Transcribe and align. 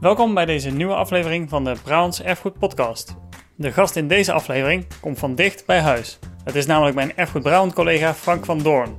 Welkom 0.00 0.34
bij 0.34 0.44
deze 0.44 0.70
nieuwe 0.70 0.94
aflevering 0.94 1.48
van 1.48 1.64
de 1.64 1.74
Browns 1.82 2.22
Erfgoed 2.22 2.58
Podcast. 2.58 3.16
De 3.54 3.72
gast 3.72 3.96
in 3.96 4.08
deze 4.08 4.32
aflevering 4.32 4.86
komt 5.00 5.18
van 5.18 5.34
dicht 5.34 5.66
bij 5.66 5.80
huis. 5.80 6.18
Het 6.44 6.54
is 6.54 6.66
namelijk 6.66 6.94
mijn 6.94 7.16
Erfgoed 7.16 7.42
Brown 7.42 7.72
collega 7.72 8.14
Frank 8.14 8.44
van 8.44 8.58
Doorn. 8.58 8.96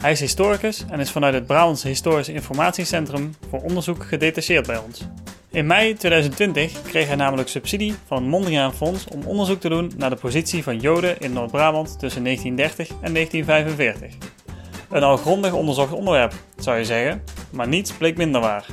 Hij 0.00 0.10
is 0.10 0.20
historicus 0.20 0.84
en 0.90 1.00
is 1.00 1.10
vanuit 1.10 1.34
het 1.34 1.46
Browns 1.46 1.82
Historisch 1.82 2.28
Informatiecentrum 2.28 3.34
voor 3.50 3.62
onderzoek 3.62 4.04
gedetacheerd 4.04 4.66
bij 4.66 4.78
ons. 4.78 5.06
In 5.50 5.66
mei 5.66 5.94
2020 5.94 6.82
kreeg 6.82 7.06
hij 7.06 7.16
namelijk 7.16 7.48
subsidie 7.48 7.94
van 8.06 8.16
het 8.16 8.26
Mondriaan 8.26 8.74
Fonds 8.74 9.06
om 9.08 9.22
onderzoek 9.26 9.60
te 9.60 9.68
doen 9.68 9.92
naar 9.96 10.10
de 10.10 10.16
positie 10.16 10.62
van 10.62 10.78
Joden 10.78 11.20
in 11.20 11.32
Noord-Brabant 11.32 11.98
tussen 11.98 12.24
1930 12.24 12.88
en 13.00 13.12
1945. 13.12 14.30
Een 14.90 15.02
al 15.02 15.16
grondig 15.16 15.52
onderzocht 15.52 15.92
onderwerp, 15.92 16.32
zou 16.56 16.78
je 16.78 16.84
zeggen, 16.84 17.22
maar 17.50 17.68
niets 17.68 17.92
bleek 17.92 18.16
minder 18.16 18.40
waar. 18.40 18.66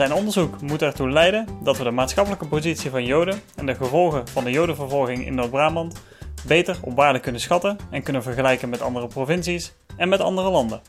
Zijn 0.00 0.12
onderzoek 0.12 0.60
moet 0.60 0.82
ertoe 0.82 1.10
leiden 1.10 1.46
dat 1.62 1.78
we 1.78 1.84
de 1.84 1.90
maatschappelijke 1.90 2.46
positie 2.46 2.90
van 2.90 3.04
Joden 3.04 3.40
en 3.56 3.66
de 3.66 3.74
gevolgen 3.74 4.28
van 4.28 4.44
de 4.44 4.50
Jodenvervolging 4.50 5.26
in 5.26 5.34
Noord-Brabant 5.34 6.02
beter 6.46 6.78
op 6.80 6.96
waarde 6.96 7.20
kunnen 7.20 7.40
schatten 7.40 7.78
en 7.90 8.02
kunnen 8.02 8.22
vergelijken 8.22 8.68
met 8.68 8.80
andere 8.80 9.06
provincies 9.06 9.76
en 9.96 10.08
met 10.08 10.20
andere 10.20 10.50
landen. 10.50 10.80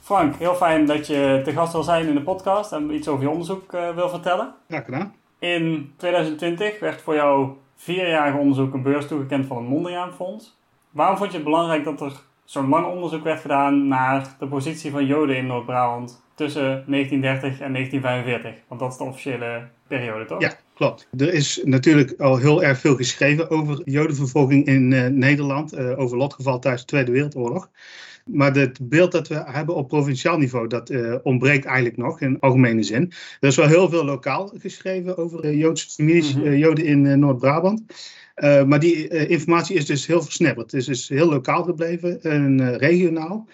Frank, 0.00 0.36
heel 0.36 0.54
fijn 0.54 0.86
dat 0.86 1.06
je 1.06 1.40
te 1.44 1.52
gast 1.52 1.72
wil 1.72 1.82
zijn 1.82 2.06
in 2.06 2.14
de 2.14 2.22
podcast 2.22 2.72
en 2.72 2.94
iets 2.94 3.08
over 3.08 3.22
je 3.22 3.30
onderzoek 3.30 3.72
uh, 3.72 3.94
wil 3.94 4.08
vertellen. 4.08 4.54
Ja, 4.66 4.80
gedaan. 4.80 5.14
In 5.38 5.92
2020 5.96 6.80
werd 6.80 7.02
voor 7.02 7.14
jouw 7.14 7.58
vierjarige 7.76 8.38
onderzoek 8.38 8.74
een 8.74 8.82
beurs 8.82 9.06
toegekend 9.06 9.46
van 9.46 9.56
het 9.56 9.68
Mondriaan 9.68 10.12
Fonds. 10.12 10.58
Waarom 10.90 11.16
vond 11.16 11.30
je 11.30 11.36
het 11.36 11.46
belangrijk 11.46 11.84
dat 11.84 12.00
er 12.00 12.12
zo'n 12.44 12.68
lang 12.68 12.86
onderzoek 12.86 13.24
werd 13.24 13.40
gedaan 13.40 13.88
naar 13.88 14.36
de 14.38 14.46
positie 14.46 14.90
van 14.90 15.06
Joden 15.06 15.36
in 15.36 15.46
Noord-Brabant 15.46 16.26
tussen 16.38 16.84
1930 16.86 17.60
en 17.60 17.72
1945? 17.72 18.62
Want 18.68 18.80
dat 18.80 18.92
is 18.92 18.98
de 18.98 19.04
officiële 19.04 19.62
periode, 19.88 20.24
toch? 20.24 20.40
Ja, 20.40 20.52
klopt. 20.74 21.08
Er 21.16 21.34
is 21.34 21.60
natuurlijk 21.64 22.14
al 22.20 22.36
heel 22.36 22.62
erg 22.62 22.78
veel 22.78 22.96
geschreven 22.96 23.50
over 23.50 23.80
Jodenvervolging 23.84 24.66
in 24.66 24.90
uh, 24.90 25.06
Nederland, 25.06 25.74
uh, 25.74 25.98
over 25.98 26.16
lotgeval 26.16 26.58
tijdens 26.58 26.82
de 26.82 26.88
Tweede 26.88 27.12
Wereldoorlog. 27.12 27.70
Maar 28.24 28.54
het 28.54 28.78
beeld 28.82 29.12
dat 29.12 29.28
we 29.28 29.42
hebben 29.46 29.74
op 29.74 29.88
provinciaal 29.88 30.38
niveau, 30.38 30.66
dat 30.66 30.90
uh, 30.90 31.14
ontbreekt 31.22 31.64
eigenlijk 31.64 31.96
nog 31.96 32.20
in 32.20 32.40
algemene 32.40 32.82
zin. 32.82 33.12
Er 33.40 33.48
is 33.48 33.56
wel 33.56 33.66
heel 33.66 33.88
veel 33.88 34.04
lokaal 34.04 34.52
geschreven 34.58 35.16
over 35.16 35.54
Joodse 35.54 35.90
families, 35.90 36.34
mm 36.34 36.42
-hmm. 36.42 36.54
Joden 36.54 36.84
in 36.84 37.18
Noord-Brabant. 37.18 37.82
Maar 38.66 38.80
die 38.80 39.08
informatie 39.28 39.76
is 39.76 39.86
dus 39.86 40.06
heel 40.06 40.22
versnipperd. 40.22 40.70
Het 40.70 40.80
is 40.80 40.86
dus 40.86 41.08
heel 41.08 41.28
lokaal 41.28 41.62
gebleven 41.62 42.22
en 42.22 42.76
regionaal. 42.76 43.46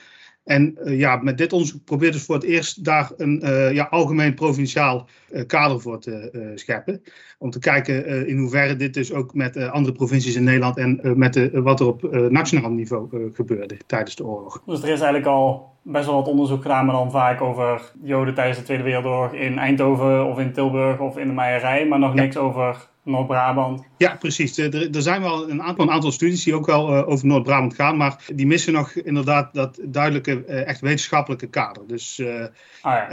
En 0.45 0.79
ja, 0.85 1.17
met 1.17 1.39
dit 1.39 1.53
onderzoek 1.53 1.85
probeert 1.85 2.13
dus 2.13 2.25
voor 2.25 2.35
het 2.35 2.45
eerst 2.45 2.85
daar 2.85 3.11
een 3.17 3.41
ja, 3.75 3.87
algemeen 3.91 4.35
provinciaal 4.35 5.09
kader 5.47 5.81
voor 5.81 6.01
te 6.01 6.53
scheppen. 6.55 7.03
Om 7.39 7.51
te 7.51 7.59
kijken 7.59 8.27
in 8.27 8.39
hoeverre 8.39 8.77
dit 8.77 8.95
dus 8.95 9.13
ook 9.13 9.35
met 9.35 9.57
andere 9.57 9.95
provincies 9.95 10.37
in 10.37 10.45
Nederland 10.45 10.77
en 10.77 11.01
met 11.19 11.33
de, 11.33 11.63
wat 11.63 11.81
er 11.81 11.87
op 11.87 12.29
nationaal 12.31 12.71
niveau 12.71 13.33
gebeurde 13.33 13.77
tijdens 13.87 14.17
de 14.17 14.27
oorlog. 14.27 14.63
Dus 14.67 14.79
er 14.79 14.85
is 14.85 15.01
eigenlijk 15.01 15.27
al 15.27 15.74
best 15.85 16.07
wel 16.07 16.15
wat 16.15 16.29
onderzoek 16.29 16.63
gedaan, 16.63 16.87
maar 16.87 16.95
dan 16.95 17.11
vaak 17.11 17.41
over 17.41 17.93
Joden 18.03 18.35
tijdens 18.35 18.59
de 18.59 18.65
Tweede 18.65 18.83
Wereldoorlog 18.83 19.33
in 19.33 19.59
Eindhoven 19.59 20.27
of 20.27 20.39
in 20.39 20.53
Tilburg 20.53 20.99
of 20.99 21.19
in 21.19 21.27
de 21.27 21.33
Meijerij, 21.33 21.87
maar 21.87 21.99
nog 21.99 22.15
ja. 22.15 22.21
niks 22.21 22.37
over 22.37 22.89
Noord-Brabant. 23.03 23.85
Ja, 23.97 24.17
precies. 24.17 24.59
Er, 24.59 24.95
er, 24.95 25.03
zijn 25.03 25.23
wel 25.23 25.51
een 25.51 25.63
aantal, 25.63 25.85
een 25.85 25.91
aantal 25.91 26.13
studies 26.13 26.45
die 26.45 26.55
ook 26.55 26.67
wel 26.67 26.97
uh, 26.97 27.09
over 27.09 27.27
Noord-Brabant 27.27 27.75
gaan, 27.75 27.97
maar 27.97 28.25
die 28.35 28.47
missen 28.47 28.73
nog 28.73 28.93
inderdaad 28.93 29.55
dat 29.55 29.79
duidelijke, 29.83 30.45
uh, 30.49 30.67
echt 30.67 30.81
wetenschappelijke 30.81 31.47
kader. 31.47 31.87
Dus 31.87 32.19
uh, 32.19 32.45
ah, 32.83 32.93
ja. 32.93 33.09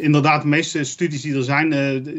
inderdaad, 0.00 0.42
de 0.42 0.48
meeste 0.48 0.84
studies 0.84 1.22
die 1.22 1.36
er 1.36 1.42
zijn, 1.42 1.72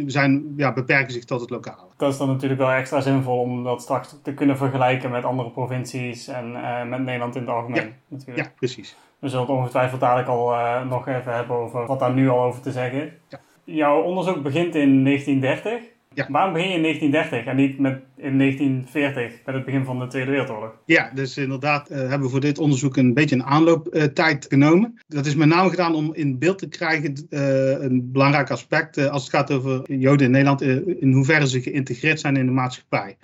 zijn 0.08 0.54
ja, 0.58 0.74
beperken 0.74 1.14
zich 1.14 1.26
tot 1.26 1.42
het 1.42 1.50
lokale. 1.50 1.88
Dat 1.98 2.12
is 2.12 2.18
dan 2.18 2.28
natuurlijk 2.28 2.60
wel 2.60 2.72
extra 2.72 3.02
zinvol 3.02 3.40
om 3.40 3.64
dat 3.64 3.82
straks 3.82 4.16
te 4.24 4.34
kunnen 4.34 4.58
vergelijken 4.58 5.12
met 5.12 5.24
andere 5.24 5.50
provincies 5.50 6.28
en 6.28 6.52
met 6.90 7.04
Nederland 7.04 7.36
in 7.36 7.42
het 7.42 7.50
algemeen. 7.50 7.86
Ja, 7.86 7.92
natuurlijk. 8.08 8.48
ja 8.48 8.54
precies. 8.56 8.96
We 9.20 9.28
zullen 9.28 9.46
het 9.46 9.56
ongetwijfeld 9.56 10.02
dadelijk 10.02 10.28
al 10.28 10.54
nog 10.86 11.08
even 11.08 11.34
hebben 11.34 11.56
over 11.56 11.86
wat 11.86 12.00
daar 12.00 12.14
nu 12.14 12.30
al 12.30 12.44
over 12.44 12.62
te 12.62 12.72
zeggen 12.72 13.04
is. 13.04 13.12
Ja. 13.30 13.40
Jouw 13.64 14.02
onderzoek 14.02 14.44
begint 14.44 14.76
in 14.76 15.04
1930. 15.04 15.96
Ja. 16.18 16.28
Waarom 16.30 16.54
begin 16.54 16.70
je 16.70 16.76
in 16.76 16.82
1930 16.82 17.52
en 17.52 17.56
niet 17.56 17.80
met, 17.80 18.00
in 18.16 18.38
1940, 18.38 19.46
met 19.46 19.56
het 19.56 19.66
begin 19.66 19.86
van 19.86 20.00
de 20.00 20.08
Tweede 20.08 20.32
Wereldoorlog? 20.32 20.72
Ja, 20.86 21.12
dus 21.14 21.38
inderdaad 21.38 21.92
uh, 21.92 21.98
hebben 21.98 22.22
we 22.22 22.30
voor 22.30 22.40
dit 22.40 22.58
onderzoek 22.58 22.98
een 22.98 23.14
beetje 23.14 23.36
een 23.36 23.44
aanlooptijd 23.44 24.44
uh, 24.44 24.50
genomen. 24.50 25.02
Dat 25.08 25.26
is 25.26 25.36
met 25.36 25.48
name 25.48 25.70
gedaan 25.70 25.96
om 25.96 26.14
in 26.14 26.40
beeld 26.40 26.58
te 26.58 26.68
krijgen 26.68 27.28
uh, 27.30 27.82
een 27.82 28.12
belangrijk 28.12 28.52
aspect 28.52 28.98
als 28.98 29.22
het 29.22 29.32
gaat 29.32 29.52
over 29.52 29.94
Joden 29.94 30.26
in 30.26 30.32
Nederland, 30.32 30.62
in 31.02 31.14
hoeverre 31.14 31.48
ze 31.48 31.62
geïntegreerd 31.62 32.20
zijn 32.20 32.36
in 32.36 32.46
de 32.46 32.52
maatschappij. 32.52 33.18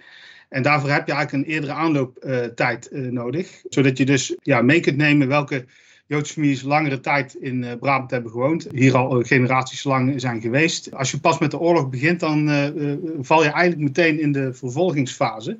En 0.53 0.62
daarvoor 0.62 0.90
heb 0.90 1.08
je 1.08 1.14
eigenlijk 1.14 1.46
een 1.46 1.53
eerdere 1.53 1.74
aanlooptijd 1.74 2.90
nodig, 2.91 3.62
zodat 3.69 3.97
je 3.97 4.06
dus 4.06 4.36
ja, 4.41 4.62
mee 4.62 4.80
kunt 4.80 4.97
nemen 4.97 5.28
welke 5.28 5.66
Joodse 6.06 6.34
families 6.34 6.62
langere 6.62 7.00
tijd 7.00 7.34
in 7.34 7.64
uh, 7.64 7.72
Brabant 7.80 8.12
hebben 8.12 8.31
gewoond. 8.31 8.68
Hier 8.72 8.97
al 8.97 9.19
uh, 9.19 9.25
generaties 9.25 9.84
lang 9.84 10.22
zijn 10.22 10.42
geweest. 10.42 10.94
Als 10.94 11.12
je 11.12 11.19
pas 11.19 11.40
met 11.40 11.52
de 11.52 11.59
oorlog 11.59 11.90
begint, 11.90 12.19
dan 12.19 12.50
val 13.22 13.44
je 13.44 13.50
eigenlijk 13.50 13.81
meteen 13.81 14.19
in 14.19 14.31
de 14.31 14.53
vervolgingsfase. 14.53 15.58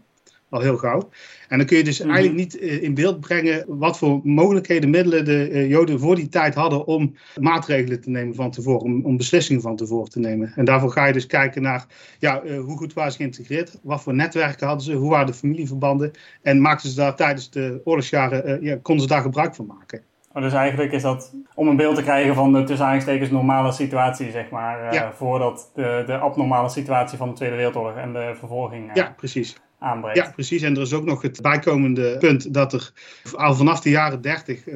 Al 0.54 0.62
heel 0.62 0.78
gauw. 0.78 1.10
En 1.48 1.58
dan 1.58 1.68
kun 1.68 1.78
je 1.78 1.84
dus 1.84 2.00
mm 2.00 2.06
-hmm. 2.06 2.16
eigenlijk 2.16 2.44
niet 2.44 2.62
in 2.82 2.94
beeld 2.94 3.20
brengen 3.20 3.66
wat 3.68 3.98
voor 3.98 4.20
mogelijkheden, 4.24 4.90
middelen 4.90 5.26
de 5.26 5.68
Joden 5.68 6.00
voor 6.00 6.16
die 6.16 6.30
tijd 6.30 6.56
hadden 6.56 6.86
om 6.86 7.16
maatregelen 7.40 8.02
te 8.02 8.10
nemen 8.10 8.36
van 8.36 8.52
tevoren, 8.52 8.82
om, 8.82 9.06
om 9.06 9.18
beslissingen 9.18 9.62
van 9.62 9.76
tevoren 9.76 10.10
te 10.10 10.20
nemen. 10.20 10.54
En 10.56 10.66
daarvoor 10.66 10.92
ga 10.92 11.06
je 11.06 11.14
dus 11.14 11.26
kijken 11.26 11.62
naar 11.62 11.86
ja, 12.20 12.42
hoe 12.46 12.78
goed 12.78 12.94
waren 12.94 13.12
ze 13.12 13.18
geïntegreerd, 13.18 13.80
wat 13.84 14.02
voor 14.02 14.14
netwerken 14.14 14.68
hadden 14.68 14.86
ze, 14.86 14.94
hoe 14.94 15.10
waren 15.10 15.28
de 15.28 15.34
familieverbanden 15.34 16.12
en 16.42 16.62
maakten 16.62 16.90
ze 16.90 16.96
daar 16.96 17.16
tijdens 17.16 17.50
de 17.50 17.82
oorlogsjaren, 17.84 18.64
ja, 18.64 18.78
konden 18.82 19.04
ze 19.04 19.14
daar 19.14 19.22
gebruik 19.22 19.56
van 19.56 19.66
maken. 19.66 20.04
Maar 20.34 20.42
dus 20.42 20.54
eigenlijk 20.54 20.92
is 20.92 21.02
dat 21.02 21.34
om 21.56 21.68
een 21.68 21.76
beeld 21.76 21.96
te 21.96 22.04
krijgen 22.04 22.36
van 22.36 22.54
de 22.54 22.64
tussen 22.64 22.88
aanstekens 22.88 23.30
normale 23.30 23.72
situatie, 23.72 24.32
zeg 24.32 24.50
maar. 24.50 24.94
Uh. 24.94 25.10
Voordat 25.10 25.72
de, 25.74 26.04
de 26.06 26.18
abnormale 26.18 26.70
situatie 26.70 27.18
van 27.18 27.30
de 27.30 27.36
Tweede 27.36 27.56
Wereldoorlog 27.56 27.96
en 27.96 28.14
de 28.14 28.34
vervolging 28.36 28.90
uh, 28.90 28.96
ja, 28.96 29.14
precies. 29.18 29.56
Aanbreekt. 29.84 30.18
Ja, 30.18 30.32
precies. 30.32 30.62
En 30.62 30.76
er 30.76 30.82
is 30.82 30.94
ook 30.94 31.06
nog 31.06 31.22
het 31.22 31.42
bijkomende 31.42 32.18
punt 32.18 32.54
dat 32.54 32.74
er 32.74 32.92
al 33.36 33.56
vanaf 33.56 33.82
de 33.82 33.90
jaren 33.90 34.22
30, 34.22 34.68
uh, 34.68 34.76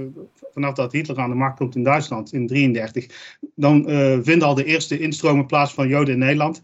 vanaf 0.52 0.74
dat 0.74 0.92
Hitler 0.92 1.18
aan 1.18 1.30
de 1.30 1.36
macht 1.36 1.58
komt 1.58 1.76
in 1.76 1.84
Duitsland 1.84 2.34
in 2.34 2.48
1933, 2.48 3.38
dan 3.56 3.84
vinden 4.24 4.48
al 4.48 4.56
de 4.56 4.66
eerste 4.66 5.00
instromen 5.00 5.46
plaats 5.46 5.74
van 5.74 5.88
Joden 5.88 6.14
in 6.14 6.20
Nederland. 6.20 6.64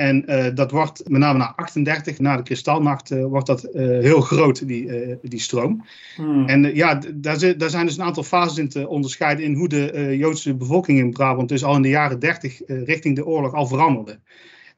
En 0.00 0.24
uh, 0.26 0.46
dat 0.54 0.70
wordt 0.70 1.08
met 1.08 1.20
name 1.20 1.38
na 1.38 1.52
38, 1.56 2.18
na 2.18 2.36
de 2.36 2.42
kristalnacht, 2.42 3.10
uh, 3.10 3.24
wordt 3.24 3.46
dat 3.46 3.64
uh, 3.64 3.72
heel 3.72 4.20
groot, 4.20 4.66
die, 4.68 5.18
die 5.22 5.40
stroom. 5.40 5.84
Hmm. 6.16 6.48
En 6.48 6.74
ja, 6.74 7.00
daar, 7.14 7.56
daar, 7.58 7.70
zijn 7.70 7.86
dus 7.86 7.96
een 7.96 8.04
aantal 8.04 8.22
fases 8.22 8.58
in 8.58 8.68
te 8.68 8.88
onderscheiden 8.88 9.44
in 9.44 9.54
hoe 9.54 9.68
de 9.68 10.14
Joodse 10.18 10.54
bevolking 10.54 10.98
in 10.98 11.10
Brabant 11.10 11.48
dus 11.48 11.64
al 11.64 11.76
in 11.76 11.82
de 11.82 11.88
jaren 11.88 12.18
30 12.18 12.60
richting 12.66 13.16
de 13.16 13.26
oorlog 13.26 13.54
al 13.54 13.66
veranderde. 13.66 14.18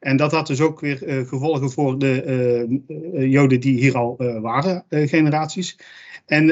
En 0.03 0.17
dat 0.17 0.33
had 0.33 0.47
dus 0.47 0.61
ook 0.61 0.81
weer 0.81 1.25
gevolgen 1.27 1.71
voor 1.71 1.99
de 1.99 2.81
Joden 3.13 3.61
die 3.61 3.79
hier 3.79 3.97
al 3.97 4.17
waren, 4.41 4.85
generaties. 4.89 5.79
En 6.27 6.47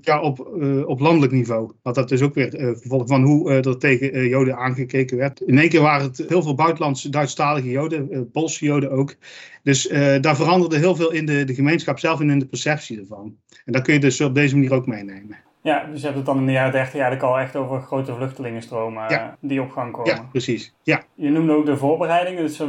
ja, 0.00 0.20
op, 0.20 0.38
op 0.86 1.00
landelijk 1.00 1.32
niveau 1.32 1.72
had 1.82 1.94
dat 1.94 2.08
dus 2.08 2.22
ook 2.22 2.34
weer 2.34 2.60
uh, 2.60 2.76
gevolg 2.76 3.06
van 3.06 3.22
hoe 3.22 3.50
er 3.50 3.78
tegen 3.78 4.28
Joden 4.28 4.56
aangekeken 4.56 5.16
werd. 5.16 5.40
In 5.40 5.58
één 5.58 5.68
keer 5.68 5.80
waren 5.80 6.06
het 6.06 6.24
heel 6.28 6.42
veel 6.42 6.54
buitenlandse 6.54 7.08
Duitsstalige 7.08 7.70
Joden, 7.70 8.30
Poolse 8.30 8.64
Joden 8.64 8.90
ook. 8.90 9.14
Dus 9.62 9.88
daar 10.20 10.36
veranderde 10.36 10.78
heel 10.78 10.96
veel 10.96 11.12
in 11.12 11.26
de, 11.26 11.44
de 11.44 11.54
gemeenschap 11.54 11.98
zelf 11.98 12.20
en 12.20 12.30
in 12.30 12.38
de 12.38 12.46
perceptie 12.46 12.98
ervan. 12.98 13.36
En 13.64 13.72
dat 13.72 13.82
kun 13.82 13.94
je 13.94 14.00
dus 14.00 14.20
op 14.20 14.34
deze 14.34 14.54
manier 14.54 14.72
ook 14.72 14.86
meenemen. 14.86 15.36
Ja, 15.62 15.84
dus 15.90 16.00
je 16.00 16.04
hebt 16.04 16.16
het 16.16 16.26
dan 16.26 16.38
in 16.38 16.46
de 16.46 16.52
jaren 16.52 16.72
30 16.72 16.92
eigenlijk 16.92 17.22
al 17.22 17.38
echt 17.38 17.56
over 17.56 17.80
grote 17.80 18.14
vluchtelingenstromen 18.14 19.10
ja. 19.10 19.36
die 19.40 19.62
op 19.62 19.70
gang 19.70 19.92
komen. 19.92 20.14
Ja, 20.14 20.28
precies. 20.30 20.74
Ja. 20.82 21.02
Je 21.14 21.30
noemde 21.30 21.52
ook 21.52 21.66
de 21.66 21.76
voorbereidingen. 21.76 22.42
Dus 22.42 22.60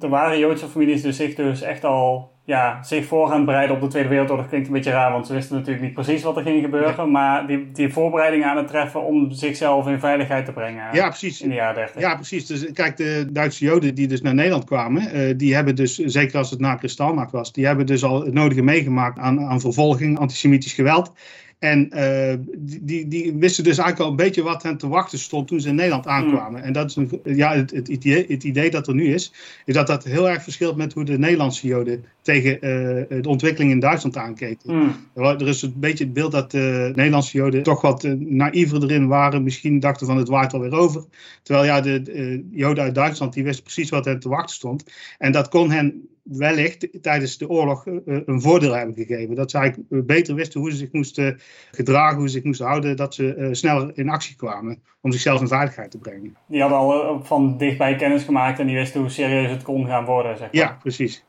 er 0.00 0.08
waren 0.08 0.38
Joodse 0.38 0.68
families 0.68 1.02
die 1.02 1.12
zich 1.12 1.34
dus 1.34 1.62
echt 1.62 1.84
al 1.84 2.30
ja, 2.50 2.82
zich 2.82 3.06
voor 3.06 3.28
gaan 3.28 3.44
bereiden 3.44 3.76
op 3.76 3.82
de 3.82 3.88
Tweede 3.88 4.08
Wereldoorlog 4.08 4.48
klinkt 4.48 4.66
een 4.66 4.72
beetje 4.72 4.90
raar, 4.90 5.12
want 5.12 5.26
ze 5.26 5.32
wisten 5.32 5.56
natuurlijk 5.56 5.84
niet 5.84 5.94
precies 5.94 6.22
wat 6.22 6.36
er 6.36 6.42
ging 6.42 6.62
gebeuren. 6.62 6.94
Ja. 6.96 7.04
Maar 7.04 7.46
die, 7.46 7.70
die 7.72 7.92
voorbereidingen 7.92 8.48
aan 8.48 8.56
het 8.56 8.68
treffen 8.68 9.04
om 9.04 9.30
zichzelf 9.30 9.86
in 9.86 9.98
veiligheid 9.98 10.44
te 10.44 10.52
brengen 10.52 10.84
ja, 10.92 11.08
precies. 11.08 11.42
in 11.42 11.48
de 11.48 11.54
jaren 11.54 11.74
30. 11.74 12.00
Ja, 12.00 12.14
precies. 12.14 12.46
Dus 12.46 12.72
kijk, 12.72 12.96
de 12.96 13.26
Duitse 13.32 13.64
Joden 13.64 13.94
die 13.94 14.08
dus 14.08 14.20
naar 14.20 14.34
Nederland 14.34 14.64
kwamen, 14.64 15.16
uh, 15.16 15.34
die 15.36 15.54
hebben 15.54 15.76
dus, 15.76 15.96
zeker 15.96 16.38
als 16.38 16.50
het 16.50 16.60
na 16.60 16.74
Kristalnacht 16.74 17.32
was, 17.32 17.52
die 17.52 17.66
hebben 17.66 17.86
dus 17.86 18.04
al 18.04 18.24
het 18.24 18.34
nodige 18.34 18.62
meegemaakt 18.62 19.18
aan, 19.18 19.40
aan 19.40 19.60
vervolging, 19.60 20.18
antisemitisch 20.18 20.72
geweld. 20.72 21.12
En 21.60 21.90
uh, 21.94 22.34
die, 22.80 23.08
die 23.08 23.34
wisten 23.34 23.64
dus 23.64 23.78
eigenlijk 23.78 24.00
al 24.00 24.10
een 24.10 24.24
beetje 24.24 24.42
wat 24.42 24.62
hen 24.62 24.76
te 24.76 24.88
wachten 24.88 25.18
stond 25.18 25.48
toen 25.48 25.60
ze 25.60 25.68
in 25.68 25.74
Nederland 25.74 26.04
hmm. 26.04 26.12
aankwamen. 26.14 26.62
En 26.62 26.72
dat 26.72 26.90
is 26.90 26.96
een, 26.96 27.20
ja, 27.24 27.54
het, 27.54 27.70
het, 27.70 27.88
idee, 27.88 28.24
het 28.28 28.44
idee 28.44 28.70
dat 28.70 28.88
er 28.88 28.94
nu 28.94 29.14
is, 29.14 29.32
is 29.64 29.74
dat 29.74 29.86
dat 29.86 30.04
heel 30.04 30.28
erg 30.28 30.42
verschilt 30.42 30.76
met 30.76 30.92
hoe 30.92 31.04
de 31.04 31.18
Nederlandse 31.18 31.66
Joden 31.66 32.04
tegen 32.22 32.54
uh, 32.54 33.22
de 33.22 33.28
ontwikkeling 33.28 33.72
in 33.72 33.80
Duitsland 33.80 34.16
aankeken. 34.16 34.76
Mm. 34.76 34.92
Er 35.14 35.48
is 35.48 35.62
een 35.62 35.74
beetje 35.76 36.04
het 36.04 36.12
beeld 36.12 36.32
dat 36.32 36.50
de 36.50 36.92
Nederlandse 36.94 37.36
Joden 37.36 37.62
toch 37.62 37.80
wat 37.80 38.04
uh, 38.04 38.12
naïver 38.18 38.82
erin 38.82 39.06
waren. 39.06 39.42
Misschien 39.42 39.80
dachten 39.80 40.06
van 40.06 40.16
het 40.16 40.28
waait 40.28 40.52
alweer 40.52 40.74
over. 40.74 41.04
Terwijl 41.42 41.66
ja, 41.66 41.80
de 41.80 42.44
Joden 42.50 42.84
uit 42.84 42.94
Duitsland 42.94 43.32
die 43.32 43.44
wisten 43.44 43.64
precies 43.64 43.90
wat 43.90 44.04
hen 44.04 44.20
te 44.20 44.28
wachten 44.28 44.56
stond. 44.56 44.84
En 45.18 45.32
dat 45.32 45.48
kon 45.48 45.70
hen 45.70 46.08
wellicht 46.38 47.02
tijdens 47.02 47.38
de 47.38 47.48
oorlog 47.48 47.86
eh, 47.86 47.94
een 48.04 48.40
voordeel 48.40 48.74
hebben 48.74 48.94
gegeven. 48.94 49.34
Dat 49.34 49.50
ze 49.50 49.58
eigenlijk 49.58 50.06
beter 50.06 50.34
wisten 50.34 50.60
hoe 50.60 50.70
ze 50.70 50.76
zich 50.76 50.92
moesten 50.92 51.40
gedragen, 51.70 52.18
hoe 52.18 52.28
ze 52.28 52.34
zich 52.34 52.44
moesten 52.44 52.66
houden, 52.66 52.96
dat 52.96 53.14
ze 53.14 53.48
sneller 53.52 53.90
in 53.94 54.08
actie 54.08 54.36
kwamen 54.36 54.82
om 55.00 55.12
zichzelf 55.12 55.40
in 55.40 55.48
veiligheid 55.48 55.90
te 55.90 55.98
brengen. 55.98 56.36
Die 56.46 56.60
hadden 56.60 56.78
al 56.78 57.02
eh, 57.02 57.24
van 57.24 57.56
dichtbij 57.56 57.96
kennis 57.96 58.22
gemaakt 58.22 58.58
en 58.58 58.66
die 58.66 58.76
wisten 58.76 59.00
hoe 59.00 59.10
serieus 59.10 59.50
het 59.50 59.62
kon 59.62 59.86
gaan 59.86 60.04
worden. 60.04 60.36
Zeg 60.36 60.52
maar. 60.52 60.62
Ja, 60.62 60.78
precies. 60.82 61.24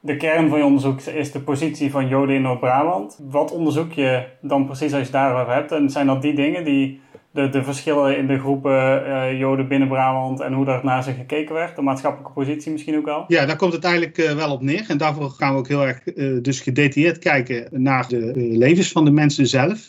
De 0.00 0.16
kern 0.16 0.48
van 0.48 0.58
je 0.58 0.64
onderzoek 0.64 1.00
is 1.00 1.32
de 1.32 1.40
positie 1.40 1.90
van 1.90 2.08
Joden 2.08 2.34
in 2.34 2.42
Noord-Brabant. 2.42 3.18
Wat 3.30 3.52
onderzoek 3.52 3.92
je 3.92 4.26
dan 4.40 4.66
precies 4.66 4.92
als 4.92 5.06
je 5.06 5.12
daarover 5.12 5.54
hebt? 5.54 5.72
En 5.72 5.90
zijn 5.90 6.06
dat 6.06 6.22
die 6.22 6.34
dingen 6.34 6.64
die 6.64 7.00
de, 7.30 7.48
de 7.48 7.64
verschillen 7.64 8.18
in 8.18 8.26
de 8.26 8.38
groepen 8.38 9.06
uh, 9.06 9.38
Joden 9.38 9.68
binnen 9.68 9.88
Brabant 9.88 10.40
en 10.40 10.52
hoe 10.52 10.64
daar 10.64 10.84
naar 10.84 11.02
ze 11.02 11.12
gekeken 11.12 11.54
werd, 11.54 11.76
de 11.76 11.82
maatschappelijke 11.82 12.32
positie 12.32 12.72
misschien 12.72 12.96
ook 12.96 13.08
al? 13.08 13.24
Ja, 13.28 13.46
daar 13.46 13.56
komt 13.56 13.72
het 13.72 13.84
eigenlijk 13.84 14.18
uh, 14.18 14.32
wel 14.32 14.52
op 14.52 14.62
neer. 14.62 14.84
En 14.88 14.98
daarvoor 14.98 15.30
gaan 15.30 15.52
we 15.52 15.58
ook 15.58 15.68
heel 15.68 15.86
erg 15.86 16.00
uh, 16.14 16.42
dus 16.42 16.60
gedetailleerd 16.60 17.18
kijken 17.18 17.68
naar 17.70 18.08
de 18.08 18.32
levens 18.34 18.92
van 18.92 19.04
de 19.04 19.10
mensen 19.10 19.46
zelf, 19.46 19.88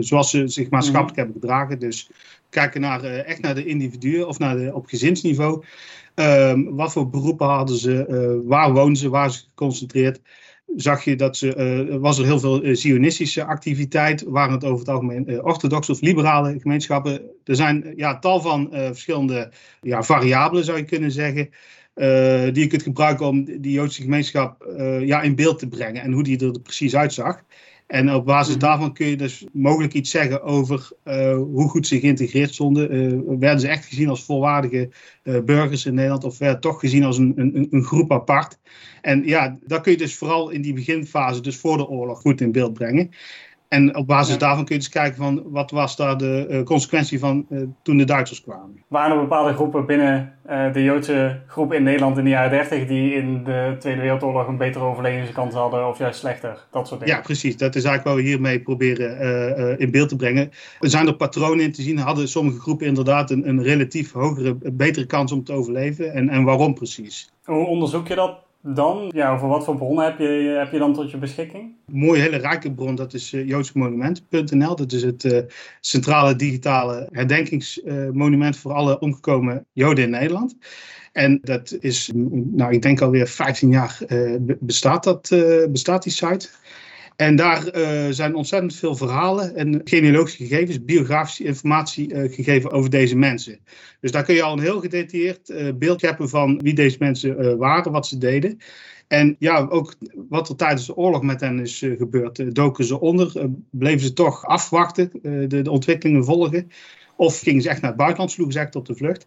zoals 0.00 0.30
ze 0.30 0.48
zich 0.48 0.70
maatschappelijk 0.70 1.16
mm 1.16 1.24
hebben 1.24 1.40
gedragen. 1.40 1.78
Dus 1.78 2.10
kijken 2.50 2.80
naar, 2.80 3.04
echt 3.04 3.40
naar 3.40 3.54
de 3.54 3.64
individuen 3.64 4.28
of 4.28 4.38
naar 4.38 4.56
de, 4.56 4.70
op 4.74 4.86
gezinsniveau. 4.86 5.64
Ehm, 6.14 6.62
wat 6.64 6.92
voor 6.92 7.10
beroepen 7.10 7.46
hadden 7.46 7.76
ze, 7.76 8.42
waar 8.44 8.72
woonden 8.72 8.96
ze, 8.96 9.08
waar 9.08 9.30
ze 9.30 9.38
geconcentreerd 9.38 10.20
zag 10.76 11.04
je 11.04 11.16
dat 11.16 11.36
ze, 11.36 11.86
uh, 11.90 11.96
was 11.96 12.18
er 12.18 12.24
heel 12.24 12.40
veel 12.40 12.64
uh, 12.64 12.74
zionistische 12.74 13.44
activiteit. 13.44 14.22
Waren 14.22 14.52
het 14.52 14.64
over 14.64 14.78
het 14.78 14.88
algemeen 14.88 15.44
orthodoxe 15.44 15.92
of 15.92 16.00
liberale 16.00 16.60
gemeenschappen. 16.60 17.20
Er 17.44 17.56
zijn 17.56 17.92
ja, 17.96 18.18
tal 18.18 18.40
van 18.40 18.68
verschillende 18.72 19.52
ja, 19.80 20.02
variabelen, 20.02 20.64
zou 20.64 20.78
je 20.78 20.84
kunnen 20.84 21.12
zeggen. 21.12 21.50
die 22.52 22.62
je 22.62 22.66
kunt 22.66 22.82
gebruiken 22.82 23.26
om 23.26 23.44
die 23.44 23.72
Joodse 23.72 24.02
gemeenschap 24.02 24.66
ja, 25.00 25.22
in 25.22 25.34
beeld 25.34 25.58
te 25.58 25.68
brengen. 25.68 26.02
En 26.02 26.12
hoe 26.12 26.22
die 26.22 26.44
er 26.44 26.60
precies 26.60 26.96
uitzag. 26.96 27.42
En 27.92 28.14
op 28.14 28.24
basis 28.24 28.54
mhm. 28.54 28.64
daarvan 28.64 28.92
kun 28.92 29.06
je 29.06 29.16
dus 29.16 29.44
mogelijk 29.52 29.92
iets 29.92 30.10
zeggen 30.10 30.42
over 30.42 30.90
hoe 31.36 31.68
goed 31.68 31.86
ze 31.86 32.00
geïntegreerd 32.00 32.54
stonden. 32.54 33.38
werden 33.38 33.60
ze 33.60 33.68
echt 33.68 33.84
gezien 33.84 34.08
als 34.08 34.24
volwaardige 34.24 34.90
burgers 35.22 35.86
in 35.86 35.94
Nederland 35.94 36.24
of 36.24 36.38
werden 36.38 36.60
toch 36.60 36.80
gezien 36.80 37.04
als 37.04 37.18
een, 37.18 37.32
een, 37.36 37.66
een 37.70 37.82
groep 37.82 38.12
apart? 38.12 38.58
En 39.00 39.22
ja, 39.24 39.58
dat 39.66 39.80
kun 39.80 39.92
je 39.92 39.98
dus 39.98 40.16
vooral 40.16 40.50
in 40.50 40.62
die 40.62 40.72
beginfase, 40.72 41.40
dus 41.40 41.56
voor 41.56 41.76
de 41.76 41.88
oorlog, 41.88 42.20
goed 42.20 42.40
in 42.40 42.52
beeld 42.52 42.72
brengen. 42.72 43.10
En 43.72 43.96
op 43.96 44.06
basis 44.06 44.38
daarvan 44.38 44.64
kun 44.64 44.74
je 44.74 44.80
dus 44.80 44.90
kijken 44.90 45.16
van 45.16 45.42
wat 45.44 45.70
was 45.70 45.96
daar 45.96 46.16
de 46.16 46.46
uh, 46.50 46.62
consequentie 46.62 47.18
van 47.18 47.46
uh, 47.50 47.62
toen 47.82 47.96
de 47.96 48.04
Duitsers 48.04 48.42
kwamen. 48.42 48.84
Waren 48.88 49.16
er 49.16 49.22
bepaalde 49.22 49.52
groepen 49.52 49.86
binnen 49.86 50.34
uh, 50.50 50.72
de 50.72 50.82
Joodse 50.82 51.40
groep 51.46 51.72
in 51.72 51.82
Nederland 51.82 52.18
in 52.18 52.24
de 52.24 52.30
jaren 52.30 52.50
30 52.50 52.86
die 52.86 53.14
in 53.14 53.44
de 53.44 53.76
Tweede 53.78 54.00
Wereldoorlog 54.00 54.46
een 54.48 54.56
betere 54.56 54.84
overlevingskans 54.84 55.54
hadden 55.54 55.88
of 55.88 55.98
juist 55.98 56.18
slechter? 56.18 56.66
Dat 56.70 56.88
soort 56.88 57.00
dingen. 57.00 57.16
Ja, 57.16 57.22
precies. 57.22 57.56
Dat 57.56 57.74
is 57.74 57.84
eigenlijk 57.84 58.16
wat 58.16 58.24
we 58.24 58.30
hiermee 58.30 58.60
proberen 58.60 59.78
in 59.78 59.90
beeld 59.90 60.08
te 60.08 60.16
brengen. 60.16 60.50
Er 60.80 60.90
zijn 60.90 61.06
er 61.06 61.16
patronen 61.16 61.64
in 61.64 61.72
te 61.72 61.82
zien. 61.82 61.98
Hadden 61.98 62.28
sommige 62.28 62.60
groepen 62.60 62.86
inderdaad 62.86 63.30
een, 63.30 63.48
een 63.48 63.62
relatief 63.62 64.12
hogere, 64.12 64.56
betere 64.72 65.06
kans 65.06 65.32
om 65.32 65.44
te 65.44 65.52
overleven? 65.52 66.12
En, 66.12 66.28
en 66.28 66.44
waarom 66.44 66.74
precies? 66.74 67.32
Hoe 67.44 67.66
onderzoek 67.66 68.08
je 68.08 68.14
dat 68.14 68.38
dan, 68.62 69.10
ja, 69.14 69.32
over 69.32 69.48
wat 69.48 69.64
voor 69.64 69.76
bronnen 69.76 70.04
heb 70.04 70.18
je, 70.18 70.54
heb 70.58 70.72
je 70.72 70.78
dan 70.78 70.94
tot 70.94 71.10
je 71.10 71.16
beschikking? 71.16 71.62
Een 71.62 71.98
mooie, 71.98 72.20
hele 72.20 72.36
rijke 72.36 72.72
bron, 72.72 72.94
dat 72.94 73.14
is 73.14 73.32
eh, 73.32 73.48
joodsmonument.nl. 73.48 74.76
Dat 74.76 74.92
is 74.92 75.02
het 75.02 75.24
uh, 75.24 75.38
centrale 75.80 76.36
digitale 76.36 77.08
herdenkingsmonument 77.10 78.56
voor 78.56 78.72
alle 78.72 78.98
omgekomen 78.98 79.66
Joden 79.72 80.04
in 80.04 80.10
Nederland. 80.10 80.56
En 81.12 81.38
dat 81.42 81.76
is, 81.80 82.10
nou, 82.32 82.72
ik 82.72 82.82
denk 82.82 83.00
alweer 83.00 83.26
15 83.26 83.70
jaar 83.70 83.98
uh, 84.08 84.36
bestaat, 84.60 85.04
dat, 85.04 85.28
bestaat 85.70 86.02
die 86.02 86.12
site. 86.12 86.48
En 87.22 87.36
daar 87.36 87.76
uh, 87.76 88.06
zijn 88.10 88.34
ontzettend 88.34 88.74
veel 88.74 88.96
verhalen 88.96 89.56
en 89.56 89.80
genealogische 89.84 90.46
gegevens, 90.46 90.84
biografische 90.84 91.44
informatie 91.44 92.14
uh, 92.14 92.32
gegeven 92.32 92.70
over 92.70 92.90
deze 92.90 93.16
mensen. 93.16 93.58
Dus 94.00 94.10
daar 94.10 94.24
kun 94.24 94.34
je 94.34 94.42
al 94.42 94.52
een 94.52 94.62
heel 94.62 94.80
gedetailleerd 94.80 95.50
uh, 95.50 95.68
beeld 95.74 96.00
hebben 96.00 96.28
van 96.28 96.60
wie 96.62 96.74
deze 96.74 96.96
mensen 96.98 97.58
waren, 97.58 97.92
wat 97.92 98.06
ze 98.06 98.18
deden. 98.18 98.58
En 99.08 99.36
ja, 99.38 99.66
ook 99.70 99.94
wat 100.28 100.48
er 100.48 100.56
tijdens 100.56 100.86
de 100.86 100.96
oorlog 100.96 101.22
met 101.22 101.40
hen 101.40 101.58
is 101.58 101.78
gebeurd. 101.78 102.54
doken 102.54 102.84
ze 102.84 103.00
onder, 103.00 103.50
bleven 103.70 104.00
ze 104.00 104.12
toch 104.12 104.44
afwachten, 104.44 105.10
de, 105.22 105.62
de, 105.62 105.70
ontwikkelingen 105.70 106.24
volgen. 106.24 106.70
Of 107.16 107.40
gingen 107.40 107.62
ze 107.62 107.68
echt 107.68 107.80
naar 107.80 107.90
het 107.90 107.98
buitenland, 107.98 108.30
sloegen 108.30 108.54
ze 108.54 108.60
echt 108.60 108.76
op 108.76 108.86
de 108.86 108.94
vlucht. 108.94 109.26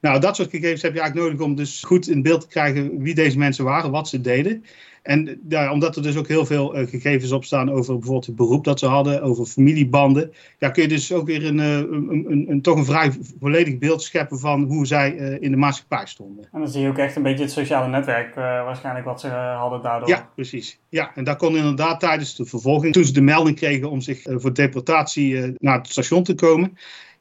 Nou, 0.00 0.20
dat 0.20 0.36
soort 0.36 0.50
gegevens 0.50 0.82
heb 0.82 0.94
je 0.94 1.00
eigenlijk 1.00 1.28
nodig 1.28 1.46
om 1.46 1.54
dus 1.54 1.82
goed 1.82 2.08
in 2.08 2.22
beeld 2.22 2.40
te 2.40 2.46
krijgen 2.46 2.98
wie 3.02 3.14
deze 3.14 3.38
mensen 3.38 3.64
waren, 3.64 3.90
wat 3.90 4.08
ze 4.08 4.20
deden. 4.20 4.64
En 5.06 5.40
ja, 5.48 5.72
omdat 5.72 5.96
er 5.96 6.02
dus 6.02 6.16
ook 6.16 6.28
heel 6.28 6.46
veel 6.46 6.78
uh, 6.78 6.88
gegevens 6.88 7.32
op 7.32 7.44
staan 7.44 7.70
over 7.70 7.94
bijvoorbeeld 7.94 8.26
het 8.26 8.36
beroep 8.36 8.64
dat 8.64 8.78
ze 8.78 8.86
hadden, 8.86 9.22
over 9.22 9.46
familiebanden, 9.46 10.32
ja, 10.58 10.70
kun 10.70 10.82
je 10.82 10.88
dus 10.88 11.12
ook 11.12 11.26
weer 11.26 11.46
een, 11.46 11.58
uh, 11.58 11.76
een, 11.76 12.26
een, 12.28 12.44
een, 12.48 12.62
toch 12.62 12.76
een 12.76 12.84
vrij 12.84 13.12
volledig 13.40 13.78
beeld 13.78 14.02
scheppen 14.02 14.38
van 14.38 14.62
hoe 14.62 14.86
zij 14.86 15.14
uh, 15.14 15.42
in 15.42 15.50
de 15.50 15.56
maatschappij 15.56 16.06
stonden. 16.06 16.48
En 16.52 16.60
dan 16.60 16.68
zie 16.68 16.82
je 16.82 16.88
ook 16.88 16.98
echt 16.98 17.16
een 17.16 17.22
beetje 17.22 17.42
het 17.42 17.52
sociale 17.52 17.88
netwerk 17.88 18.34
waarschijnlijk 18.34 19.06
wat 19.06 19.20
ze 19.20 19.28
hadden 19.28 19.82
daardoor. 19.82 20.08
Ja, 20.08 20.30
precies. 20.34 20.78
Ja, 20.88 21.10
en 21.14 21.24
daar 21.24 21.36
kon 21.36 21.56
inderdaad 21.56 22.00
tijdens 22.00 22.36
de 22.36 22.44
vervolging, 22.44 22.92
toen 22.92 23.04
ze 23.04 23.12
de 23.12 23.20
melding 23.20 23.56
kregen 23.56 23.90
om 23.90 24.00
zich 24.00 24.22
voor 24.24 24.54
deportatie 24.54 25.54
naar 25.58 25.78
het 25.78 25.88
station 25.88 26.22
te 26.22 26.34
komen, 26.34 26.76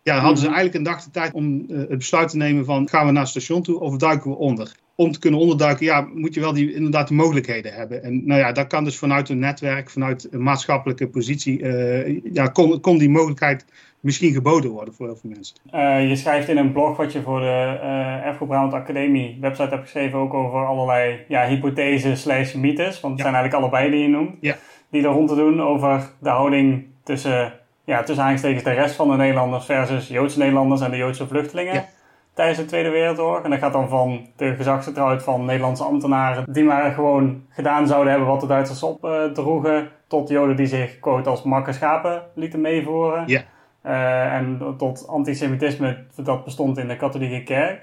ja, 0.05 0.19
hadden 0.19 0.37
ze 0.37 0.45
mhm. 0.45 0.53
eigenlijk 0.53 0.75
een 0.75 0.91
dag 0.93 1.03
de 1.03 1.11
tijd 1.11 1.33
om 1.33 1.65
uh, 1.67 1.77
het 1.77 1.97
besluit 1.97 2.29
te 2.29 2.37
nemen 2.37 2.65
van 2.65 2.89
gaan 2.89 3.05
we 3.05 3.11
naar 3.11 3.21
het 3.21 3.31
station 3.31 3.61
toe 3.61 3.79
of 3.79 3.97
duiken 3.97 4.29
we 4.29 4.37
onder. 4.37 4.75
Om 4.95 5.11
te 5.11 5.19
kunnen 5.19 5.39
onderduiken, 5.39 5.85
ja, 5.85 6.07
moet 6.13 6.33
je 6.33 6.39
wel 6.39 6.53
die, 6.53 6.73
inderdaad 6.73 7.07
de 7.07 7.13
mogelijkheden 7.13 7.73
hebben. 7.73 8.03
En 8.03 8.25
nou 8.25 8.39
ja, 8.39 8.51
dat 8.51 8.67
kan 8.67 8.83
dus 8.83 8.97
vanuit 8.97 9.29
een 9.29 9.39
netwerk, 9.39 9.89
vanuit 9.89 10.27
een 10.31 10.43
maatschappelijke 10.43 11.07
positie, 11.07 11.59
uh, 11.59 12.21
ja, 12.33 12.47
kon, 12.47 12.79
kon 12.81 12.97
die 12.97 13.09
mogelijkheid 13.09 13.65
misschien 13.99 14.33
geboden 14.33 14.71
worden 14.71 14.93
voor 14.93 15.05
heel 15.05 15.15
veel 15.15 15.29
mensen. 15.29 15.55
Uh, 15.73 16.09
je 16.09 16.15
schrijft 16.15 16.47
in 16.47 16.57
een 16.57 16.71
blog 16.71 16.97
wat 16.97 17.11
je 17.11 17.21
voor 17.21 17.39
de 17.39 17.79
uh, 17.81 18.25
Erfgoed 18.25 18.47
Brabant 18.47 18.73
Academie 18.73 19.37
website 19.41 19.69
hebt 19.69 19.81
geschreven 19.81 20.19
ook 20.19 20.33
over 20.33 20.65
allerlei 20.65 21.19
ja, 21.27 21.47
hypotheses 21.47 22.21
slash 22.21 22.53
mythes, 22.53 22.99
want 22.99 23.13
het 23.13 23.21
zijn 23.21 23.35
eigenlijk 23.35 23.63
allebei 23.63 23.91
die 23.91 24.01
je 24.01 24.07
noemt, 24.07 24.35
ja. 24.39 24.55
die 24.89 25.03
er 25.03 25.09
rond 25.09 25.29
te 25.29 25.35
doen 25.35 25.61
over 25.61 26.09
de 26.19 26.29
houding 26.29 26.85
tussen 27.03 27.53
ja, 27.85 28.03
tussen 28.03 28.25
aangestekens 28.25 28.63
de 28.63 28.71
rest 28.71 28.95
van 28.95 29.09
de 29.09 29.15
Nederlanders 29.15 29.65
versus 29.65 30.07
Joodse 30.07 30.39
Nederlanders 30.39 30.81
en 30.81 30.91
de 30.91 30.97
Joodse 30.97 31.27
vluchtelingen. 31.27 31.85
Tijdens 32.33 32.57
de 32.57 32.65
Tweede 32.65 32.89
Wereldoorlog. 32.89 33.43
En 33.43 33.49
dat 33.49 33.59
gaat 33.59 33.73
dan 33.73 33.89
van 33.89 34.27
de 34.35 34.55
gezagsgetrouwheid 34.55 35.23
van 35.23 35.45
Nederlandse 35.45 35.83
ambtenaren. 35.83 36.53
die 36.53 36.63
maar 36.63 36.91
gewoon 36.91 37.43
gedaan 37.49 37.87
zouden 37.87 38.09
hebben 38.09 38.29
wat 38.29 38.41
de 38.41 38.47
Duitsers 38.47 38.83
opdroegen. 38.83 39.75
Uh, 39.75 39.87
tot 40.07 40.29
Joden 40.29 40.55
die 40.55 40.65
zich, 40.65 40.99
quote, 40.99 41.29
als 41.29 41.43
makke 41.43 41.71
schapen 41.71 42.23
lieten 42.33 42.61
meevoeren. 42.61 43.23
Ja. 43.27 43.41
Uh, 43.85 44.33
en 44.33 44.75
tot 44.77 45.07
antisemitisme 45.07 45.97
dat 46.15 46.43
bestond 46.43 46.77
in 46.77 46.87
de 46.87 46.95
katholieke 46.95 47.43
kerk. 47.43 47.81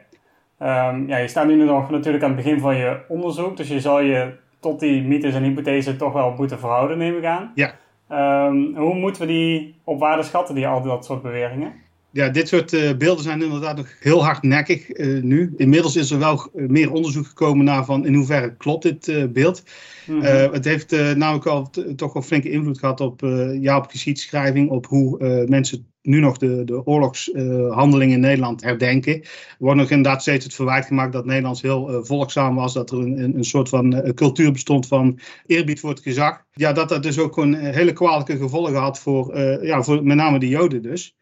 Um, 0.59 1.09
ja, 1.09 1.17
je 1.17 1.29
staat 1.29 1.47
nu 1.47 1.65
nog 1.65 1.91
natuurlijk 1.91 2.25
aan 2.25 2.31
het 2.31 2.45
begin 2.45 2.61
van 2.61 2.77
je 2.77 3.01
onderzoek. 3.09 3.57
Dus 3.57 3.69
je 3.69 3.81
zal 3.81 4.01
je 4.01 4.33
tot 4.61 4.81
die 4.81 5.03
mythes 5.03 5.35
en 5.35 5.43
hypothesen 5.43 5.99
toch 5.99 6.13
wel 6.13 6.35
moeten 6.37 6.59
verhouden, 6.59 6.99
neem 6.99 7.17
ik 7.17 7.25
aan. 7.25 7.53
Ja. 7.55 7.73
Um, 8.11 8.77
hoe 8.77 8.95
moeten 8.95 9.23
we 9.23 9.29
die 9.29 9.81
op 9.85 9.99
waarde 9.99 10.23
schatten, 10.23 10.55
die, 10.55 10.67
al 10.67 10.83
dat 10.83 11.05
soort 11.05 11.23
beweringen? 11.23 11.75
Ja, 12.13 12.29
dit 12.29 12.49
soort 12.49 12.73
uh, 12.73 12.97
beelden 12.97 13.25
zijn 13.25 13.43
inderdaad 13.43 13.77
nog 13.77 13.89
heel 14.01 14.25
hardnekkig 14.25 14.99
uh, 14.99 15.23
nu. 15.23 15.53
Inmiddels 15.57 15.97
is 15.97 16.11
er 16.11 16.19
wel 16.19 16.51
uh, 16.55 16.69
meer 16.69 16.93
onderzoek 16.93 17.27
gekomen 17.27 17.65
naar 17.65 17.85
van 17.85 18.07
in 18.07 18.15
hoeverre 18.15 18.57
klopt 18.57 18.83
dit 18.83 19.33
beeld. 19.33 19.63
Mm 20.07 20.21
-hmm. 20.21 20.53
het 20.53 20.65
heeft 20.65 20.91
namelijk 20.91 21.47
al 21.47 21.71
toch 21.97 22.13
wel 22.13 22.23
flinke 22.23 22.51
invloed 22.51 22.79
gehad 22.79 23.01
op, 23.01 23.21
ja, 23.61 23.77
op 23.77 23.91
geschiedschrijving, 23.91 24.71
op 24.71 24.87
hoe 24.87 25.45
mensen 25.49 25.87
nu 26.03 26.21
nog 26.21 26.39
de, 26.39 26.65
de 26.65 26.87
oorlogshandelingen 26.87 28.15
in 28.15 28.21
Nederland 28.21 28.63
herdenken. 28.63 29.23
Er 29.23 29.57
wordt 29.59 29.81
nog 29.81 29.91
inderdaad 29.91 30.23
steeds 30.23 30.45
het 30.45 30.55
verwijt 30.55 30.87
gemaakt 30.87 31.13
dat 31.13 31.25
Nederlands 31.25 31.63
heel 31.63 32.05
volgzaam 32.05 32.55
was. 32.55 32.73
Dat 32.73 32.91
er 32.91 32.99
een, 32.99 33.23
een, 33.23 33.37
een 33.37 33.45
soort 33.45 33.69
van 33.69 34.13
cultuur 34.15 34.53
bestond 34.53 34.87
van 34.87 35.19
eerbied 35.47 35.81
voor 35.81 35.91
het 35.91 36.01
gezag. 36.01 36.45
Ja, 36.53 36.73
dat 36.73 36.89
dat 36.89 37.03
dus 37.03 37.19
ook 37.19 37.35
gewoon 37.35 37.55
hele 37.55 37.93
kwalijke 37.93 38.37
gevolgen 38.37 38.81
had 38.81 38.99
voor, 38.99 39.39
ja, 39.67 39.83
voor 39.83 40.05
met 40.05 40.17
name 40.17 40.39
de 40.39 40.49
Joden 40.49 40.83
dus. 40.83 41.17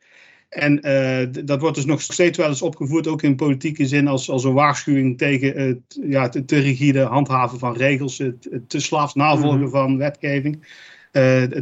En 0.50 0.80
dat 1.44 1.60
wordt 1.60 1.76
dus 1.76 1.84
nog 1.84 2.00
steeds 2.00 2.38
wel 2.38 2.48
eens 2.48 2.62
opgevoerd, 2.62 3.06
ook 3.06 3.22
in 3.22 3.36
politieke 3.36 3.86
zin, 3.86 4.08
als, 4.08 4.30
als 4.30 4.44
een 4.44 4.52
waarschuwing 4.52 5.18
tegen 5.18 5.66
het, 5.66 6.00
ja, 6.02 6.28
te 6.28 6.58
rigide 6.58 7.02
handhaven 7.02 7.58
van 7.58 7.76
regels, 7.76 8.18
het, 8.18 8.48
het 8.50 8.68
te 8.68 8.80
slaafs 8.80 9.14
navolgen 9.14 9.56
mm 9.56 9.62
-hmm. 9.62 9.70
van 9.70 9.96
wetgeving. 9.96 10.66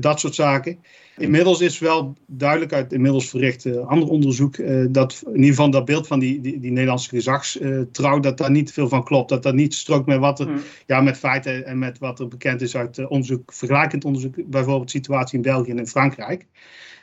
Dat 0.00 0.20
soort 0.20 0.34
zaken. 0.34 0.78
Inmiddels 1.16 1.60
is 1.60 1.78
wel 1.78 2.16
duidelijk 2.26 2.72
uit 2.72 2.92
inmiddels 2.92 3.28
verricht 3.28 3.64
uh, 3.64 3.86
ander 3.86 4.08
onderzoek 4.08 4.56
dat 4.90 5.22
in 5.26 5.34
ieder 5.34 5.50
geval 5.50 5.70
dat 5.70 5.84
beeld 5.84 6.06
van 6.06 6.18
die, 6.18 6.40
die, 6.40 6.60
die 6.60 6.70
Nederlandse 6.70 7.08
gezagstrouw, 7.08 8.20
dat 8.20 8.38
daar 8.38 8.50
niet 8.50 8.72
veel 8.72 8.88
van 8.88 9.04
klopt. 9.04 9.28
Dat 9.28 9.42
dat 9.42 9.54
niet 9.54 9.74
strookt 9.74 10.06
met 10.06 10.18
wat 10.18 10.40
er, 10.40 10.46
hmm. 10.46 10.60
ja, 10.86 11.00
met 11.00 11.18
feiten 11.18 11.66
en 11.66 11.78
met 11.78 11.98
wat 11.98 12.20
er 12.20 12.28
bekend 12.28 12.60
is 12.60 12.76
uit 12.76 13.06
onderzoek, 13.06 13.52
vergelijkend 13.52 14.04
onderzoek, 14.04 14.34
bijvoorbeeld 14.46 14.92
de 14.92 14.98
situatie 14.98 15.36
in 15.36 15.42
België 15.42 15.70
en 15.70 15.78
in 15.78 15.86
Frankrijk 15.86 16.46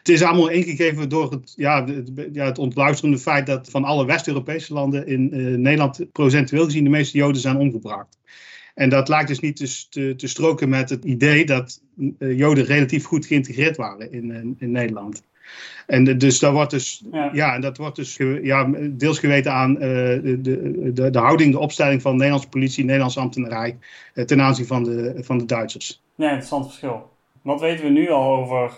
het 0.05 0.13
is 0.13 0.23
allemaal 0.23 0.49
ingegeven 0.49 1.09
door 1.09 1.31
het, 1.31 1.53
ja, 1.55 1.85
het, 1.85 2.11
ja, 2.33 2.45
het 2.45 2.57
ontluisterende 2.57 3.19
feit 3.19 3.45
dat 3.45 3.69
van 3.69 3.83
alle 3.83 4.05
West-Europese 4.05 4.73
landen 4.73 5.07
in 5.07 5.29
Nederland 5.61 6.11
procentueel 6.11 6.65
gezien 6.65 6.83
de 6.83 6.89
meeste 6.89 7.17
Joden 7.17 7.41
zijn 7.41 7.57
omgebracht. 7.57 8.17
En 8.75 8.89
dat 8.89 9.09
lijkt 9.09 9.27
dus 9.27 9.39
niet 9.39 9.55
te, 9.55 9.85
te, 9.89 10.15
te 10.15 10.27
stroken 10.27 10.69
met 10.69 10.89
het 10.89 11.03
idee 11.03 11.45
dat 11.45 11.81
uh, 11.97 12.37
Joden 12.37 12.65
relatief 12.65 13.05
goed 13.05 13.25
geïntegreerd 13.25 13.77
waren 13.77 14.11
in, 14.11 14.31
in, 14.31 14.55
in 14.59 14.71
Nederland. 14.71 15.23
En 15.87 16.17
dus 16.17 16.39
dat 16.39 16.53
wordt 16.53 16.71
dus, 16.71 17.03
ja. 17.11 17.29
ja 17.33 17.59
dat 17.59 17.77
wordt 17.77 17.95
dus 17.95 18.17
ja, 18.41 18.69
deels 18.91 19.19
geweten 19.19 19.51
aan 19.51 19.71
uh, 19.71 19.79
de, 19.79 20.39
de, 20.41 21.09
de, 21.09 21.19
houding, 21.19 21.51
de 21.51 21.59
opstelling 21.59 22.01
van 22.01 22.11
de 22.11 22.17
Nederlandse 22.17 22.49
politie, 22.49 22.83
Nederlandse 22.83 23.19
ambtenarij 23.19 23.77
ten 24.25 24.41
aanzien 24.41 24.65
van 24.65 24.83
de, 24.83 25.15
van 25.21 25.37
de 25.37 25.45
Duitsers. 25.45 26.01
Ja, 26.15 26.27
interessant 26.27 26.65
verschil. 26.65 27.09
Wat 27.41 27.59
weten 27.59 27.85
we 27.85 27.91
nu 27.91 28.09
al 28.09 28.35
over 28.35 28.71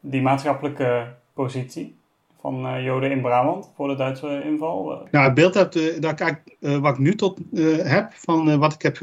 die 0.00 0.22
maatschappelijke 0.22 1.14
positie 1.34 1.94
van 2.42 2.66
uh, 2.66 2.84
Joden 2.84 3.10
in 3.10 3.20
Brabant 3.20 3.70
voor 3.76 3.88
de 3.88 3.94
Duitse 3.94 4.42
inval? 4.44 4.92
Eh. 4.92 5.10
Nou, 5.10 5.24
het 5.24 5.34
beeld 5.34 5.52
dat, 5.52 5.78
daar 6.00 6.14
kijk, 6.14 6.56
wat 6.58 6.92
ik 6.92 6.98
nu 6.98 7.14
tot 7.14 7.40
heb 7.82 8.12
van 8.14 8.58
wat 8.58 8.72
ik 8.72 8.82
heb 8.82 8.96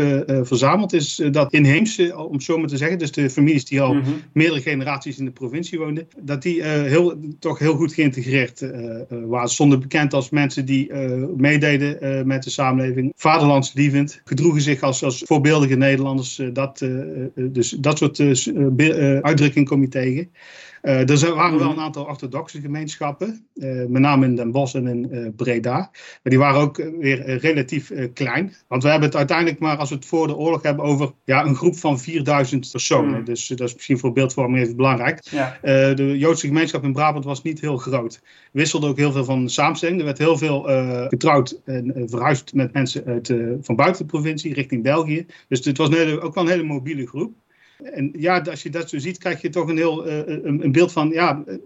verzameld, 0.46 0.94
is 0.94 1.16
dat 1.32 1.54
inheemse, 1.54 2.18
om 2.18 2.34
het 2.34 2.44
zo 2.44 2.58
maar 2.58 2.68
te 2.68 2.78
zeggen, 2.78 2.98
dus 2.98 3.12
de 3.12 3.30
families 3.30 3.66
die 3.66 3.82
al 3.82 3.94
mhm. 3.94 4.10
meerdere 4.34 4.62
generaties 4.62 5.18
in 5.18 5.26
de 5.26 5.32
provincie 5.32 5.80
woonden, 5.80 6.08
dat 6.18 6.42
die 6.42 6.64
heel, 6.64 7.16
toch 7.40 7.60
heel 7.60 7.76
goed 7.76 7.94
geïntegreerd 7.94 8.72
waren. 9.10 9.50
Stonden 9.50 9.80
bekend 9.80 10.14
als 10.14 10.30
mensen 10.30 10.66
die 10.66 10.94
meededen 11.36 12.28
met 12.28 12.44
de 12.44 12.50
samenleving, 12.50 13.14
vaderlandslievend, 13.16 14.22
gedroegen 14.24 14.62
zich 14.62 14.82
als, 14.82 15.04
als 15.04 15.24
voorbeeldige 15.26 15.76
Nederlanders. 15.76 16.42
dat, 16.54 16.86
dus 17.36 17.70
dat 17.70 17.98
soort 17.98 18.20
uitdrukkingen 19.22 19.68
kom 19.68 19.82
je 19.82 19.88
tegen. 19.88 20.30
Uh, 20.82 21.10
er 21.10 21.36
waren 21.36 21.58
wel 21.58 21.68
mhm. 21.68 21.78
een 21.78 21.84
aantal 21.84 22.06
orthodoxe 22.06 22.62
gemeenschappen, 22.62 23.48
uh, 23.56 23.86
met 23.86 24.02
name 24.02 24.26
in 24.26 24.36
Den 24.36 24.52
Bosch 24.52 24.76
en 24.76 24.88
in 24.88 25.08
uh, 25.12 25.28
Breda. 25.36 25.78
Maar 25.78 26.20
die 26.24 26.38
waren 26.38 26.62
ook 26.62 26.78
weer 27.00 27.38
relatief 27.38 27.92
klein. 28.14 28.54
Want 28.68 28.84
we 28.84 28.90
hebben 28.90 29.08
het 29.08 29.18
uiteindelijk 29.18 29.60
maar, 29.60 29.78
als 29.78 29.90
we 29.90 29.96
het 29.96 30.06
voor 30.06 30.28
de 30.28 30.36
oorlog 30.36 30.62
hebben, 30.62 30.86
over 30.86 31.12
ja, 31.24 31.46
een 31.46 31.56
groep 31.56 31.76
van 31.76 32.00
4000 32.00 32.72
personen. 32.72 33.12
Mhm. 33.12 33.24
Dus 33.24 33.48
dat 33.48 33.68
is 33.68 33.74
misschien 33.74 34.00
voor 34.00 34.14
beeldvorming 34.14 34.64
even 34.64 34.76
belangrijk. 34.76 35.28
Ja. 35.32 35.58
de 35.94 36.18
Joodse 36.18 36.48
gemeenschap 36.48 36.84
in 36.84 36.94
Brabant 36.94 37.26
was 37.26 37.42
niet 37.42 37.62
heel 37.62 37.78
groot. 37.78 38.22
Wisselde 38.52 38.88
ook 38.88 38.98
heel 38.98 39.12
veel 39.12 39.26
van 39.26 39.50
samenstelling. 39.50 40.00
Er 40.00 40.06
werd 40.06 40.18
heel 40.18 40.38
veel 40.38 40.62
getrouwd 41.08 41.62
en 41.66 42.04
verhuisd 42.06 42.54
met 42.54 42.74
mensen 42.74 43.06
uit, 43.06 43.34
van 43.62 43.76
buiten 43.76 44.02
de 44.06 44.12
provincie 44.12 44.54
richting 44.54 44.84
België. 44.84 45.26
Dus 45.48 45.66
het 45.66 45.78
was 45.78 45.88
een 45.88 45.94
hele, 45.94 46.22
ook 46.22 46.34
wel 46.34 46.44
een 46.44 46.50
hele 46.50 46.64
mobiele 46.64 47.08
groep. 47.08 47.34
En 47.84 48.10
ja, 48.18 48.40
als 48.40 48.64
je 48.64 48.70
dat 48.70 48.90
zo 48.90 48.98
ziet, 48.98 49.18
krijg 49.18 49.42
je 49.42 49.50
toch 49.50 49.68
een 49.68 49.78
heel 49.78 50.08
uh, 50.08 50.18
een, 50.26 50.64
een, 50.64 50.72
beeld 50.72 50.92
van 50.92 51.10
ja, 51.10 51.44
een 51.46 51.62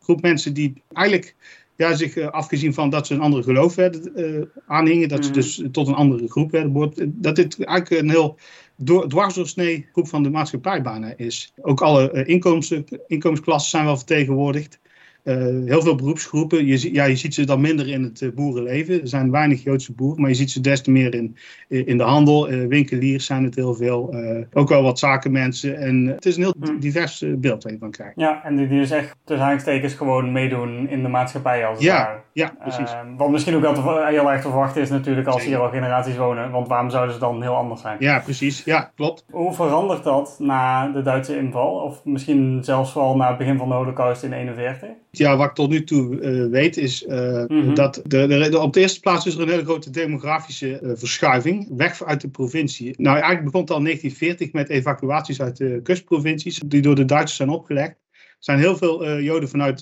groep 0.00 0.22
mensen 0.22 0.54
die 0.54 0.82
eigenlijk 0.92 1.34
ja, 1.76 1.94
zich 1.94 2.18
afgezien 2.18 2.74
van 2.74 2.90
dat 2.90 3.06
ze 3.06 3.14
een 3.14 3.20
andere 3.20 3.42
geloof 3.42 3.74
werden 3.74 4.12
uh, 4.16 4.42
aanhingen, 4.66 5.08
dat 5.08 5.24
ze 5.24 5.30
mhm. 5.30 5.38
dus 5.38 5.62
tot 5.72 5.88
een 5.88 5.94
andere 5.94 6.28
groep 6.28 6.50
werden 6.50 6.92
dat 7.06 7.36
dit 7.36 7.64
eigenlijk 7.64 8.02
een 8.02 8.10
heel 8.10 8.36
door, 8.76 9.08
dwarsdoorsnee 9.08 9.86
groep 9.92 10.08
van 10.08 10.22
de 10.22 10.30
maatschappij 10.30 10.82
bijna 10.82 11.12
is. 11.16 11.52
Ook 11.60 11.80
alle 11.80 12.24
inkomens, 12.24 12.74
inkomensklassen 13.06 13.70
zijn 13.70 13.84
wel 13.84 13.96
vertegenwoordigd. 13.96 14.78
Eh, 15.22 15.34
heel 15.64 15.82
veel 15.82 15.94
beroepsgroepen, 15.94 16.66
je, 16.66 16.92
ja, 16.92 17.04
je 17.04 17.16
ziet 17.16 17.34
ze 17.34 17.46
dan 17.46 17.60
minder 17.60 17.88
in 17.88 18.02
het 18.02 18.20
uh, 18.20 18.32
boerenleven. 18.32 19.00
Er 19.00 19.08
zijn 19.08 19.30
weinig 19.30 19.62
Joodse 19.62 19.92
boeren, 19.92 20.20
maar 20.20 20.30
je 20.30 20.36
ziet 20.36 20.50
ze 20.50 20.60
des 20.60 20.82
te 20.82 20.90
meer 20.90 21.14
in, 21.14 21.36
in 21.68 21.98
de 21.98 22.04
handel. 22.04 22.48
Winkeliers 22.48 23.26
zijn 23.26 23.44
het 23.44 23.54
heel 23.54 23.74
veel. 23.74 24.14
ook 24.52 24.68
wel 24.68 24.82
wat 24.82 24.98
zakenmensen. 24.98 25.78
En 25.78 26.06
het 26.06 26.26
is 26.26 26.36
een 26.36 26.42
heel 26.42 26.54
hmm. 26.60 26.80
divers 26.80 27.24
beeld 27.26 27.62
waar 27.62 27.72
je 27.72 27.78
van 27.78 27.90
krijgt. 27.90 28.12
Ja, 28.16 28.44
en 28.44 28.56
die, 28.56 28.68
die 28.68 28.78
dus 28.78 28.90
echt 28.90 29.16
tussen 29.24 29.46
aanstekens 29.46 29.94
gewoon 29.94 30.32
meedoen 30.32 30.88
in 30.88 31.02
de 31.02 31.08
maatschappij 31.08 31.66
als 31.66 31.78
het 31.78 31.86
ja, 31.86 32.22
Ja, 32.32 32.52
precies. 32.60 32.94
wat 33.16 33.30
misschien 33.30 33.54
ook 33.54 33.62
wel 33.62 34.06
heel 34.06 34.30
erg 34.30 34.42
te 34.42 34.48
verwachten 34.48 34.82
is 34.82 34.90
natuurlijk 34.90 35.26
als 35.26 35.44
hier 35.44 35.58
al 35.58 35.70
generaties 35.70 36.16
wonen. 36.16 36.50
Want 36.50 36.68
waarom 36.68 36.90
zouden 36.90 37.14
ze 37.14 37.20
dan 37.20 37.42
heel 37.42 37.56
anders 37.56 37.80
zijn? 37.80 37.96
Ja, 37.98 38.18
precies. 38.18 38.64
Ja, 38.64 38.90
klopt. 38.94 39.24
Hoe 39.30 39.54
verandert 39.54 40.04
dat 40.04 40.36
na 40.38 40.88
de 40.88 41.02
Duitse 41.02 41.38
inval? 41.38 41.72
Of 41.72 42.04
misschien 42.04 42.64
zelfs 42.64 42.94
wel 42.94 43.16
na 43.16 43.28
het 43.28 43.38
begin 43.38 43.58
van 43.58 43.68
de 43.68 43.74
holocaust 43.74 44.22
in 44.22 44.30
1941? 44.30 45.07
Ja, 45.10 45.36
wat 45.36 45.48
ik 45.48 45.54
tot 45.54 45.70
nu 45.70 45.84
toe 45.84 46.20
uh, 46.20 46.50
weet, 46.50 46.76
is 46.76 47.02
uh, 47.02 47.44
mm-hmm. 47.46 47.74
dat 47.74 48.02
de, 48.06 48.26
de, 48.26 48.58
op 48.58 48.72
de 48.72 48.80
eerste 48.80 49.00
plaats 49.00 49.26
is 49.26 49.34
er 49.34 49.40
een 49.40 49.48
hele 49.48 49.64
grote 49.64 49.90
demografische 49.90 50.80
uh, 50.82 50.90
verschuiving. 50.94 51.68
Weg 51.76 52.04
uit 52.04 52.20
de 52.20 52.28
provincie. 52.28 52.94
Nou, 52.96 53.14
eigenlijk 53.16 53.44
begon 53.44 53.60
het 53.60 53.70
al 53.70 53.76
in 53.76 53.84
1940 53.84 54.52
met 54.52 54.68
evacuaties 54.68 55.40
uit 55.40 55.56
de 55.56 55.80
kustprovincies, 55.82 56.60
die 56.66 56.82
door 56.82 56.94
de 56.94 57.04
Duitsers 57.04 57.36
zijn 57.36 57.48
opgelegd. 57.48 57.96
Er 58.12 58.44
zijn 58.44 58.58
heel 58.58 58.76
veel 58.76 59.20
Joden 59.20 59.48
vanuit 59.48 59.78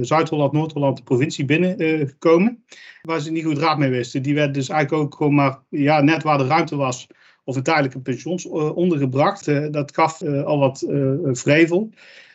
Zuid-Holland, 0.00 0.52
Noord-Holland 0.52 0.96
de 0.96 1.02
provincie 1.02 1.44
binnengekomen, 1.44 2.64
waar 3.02 3.20
ze 3.20 3.30
niet 3.30 3.44
goed 3.44 3.58
raad 3.58 3.78
mee 3.78 3.90
wisten. 3.90 4.22
Die 4.22 4.34
werden 4.34 4.52
dus 4.52 4.68
eigenlijk 4.68 5.02
ook 5.02 5.14
gewoon 5.14 5.34
maar 5.34 5.58
ja, 5.68 6.00
net 6.00 6.22
waar 6.22 6.38
de 6.38 6.46
ruimte 6.46 6.76
was, 6.76 7.06
of 7.44 7.56
een 7.56 7.62
tijdelijke 7.62 8.00
pensioens 8.00 8.46
ondergebracht. 8.74 9.44
dat 9.72 9.94
gaf 9.94 10.22
al 10.22 10.58
wat 10.58 10.86
vrevel. 11.32 11.90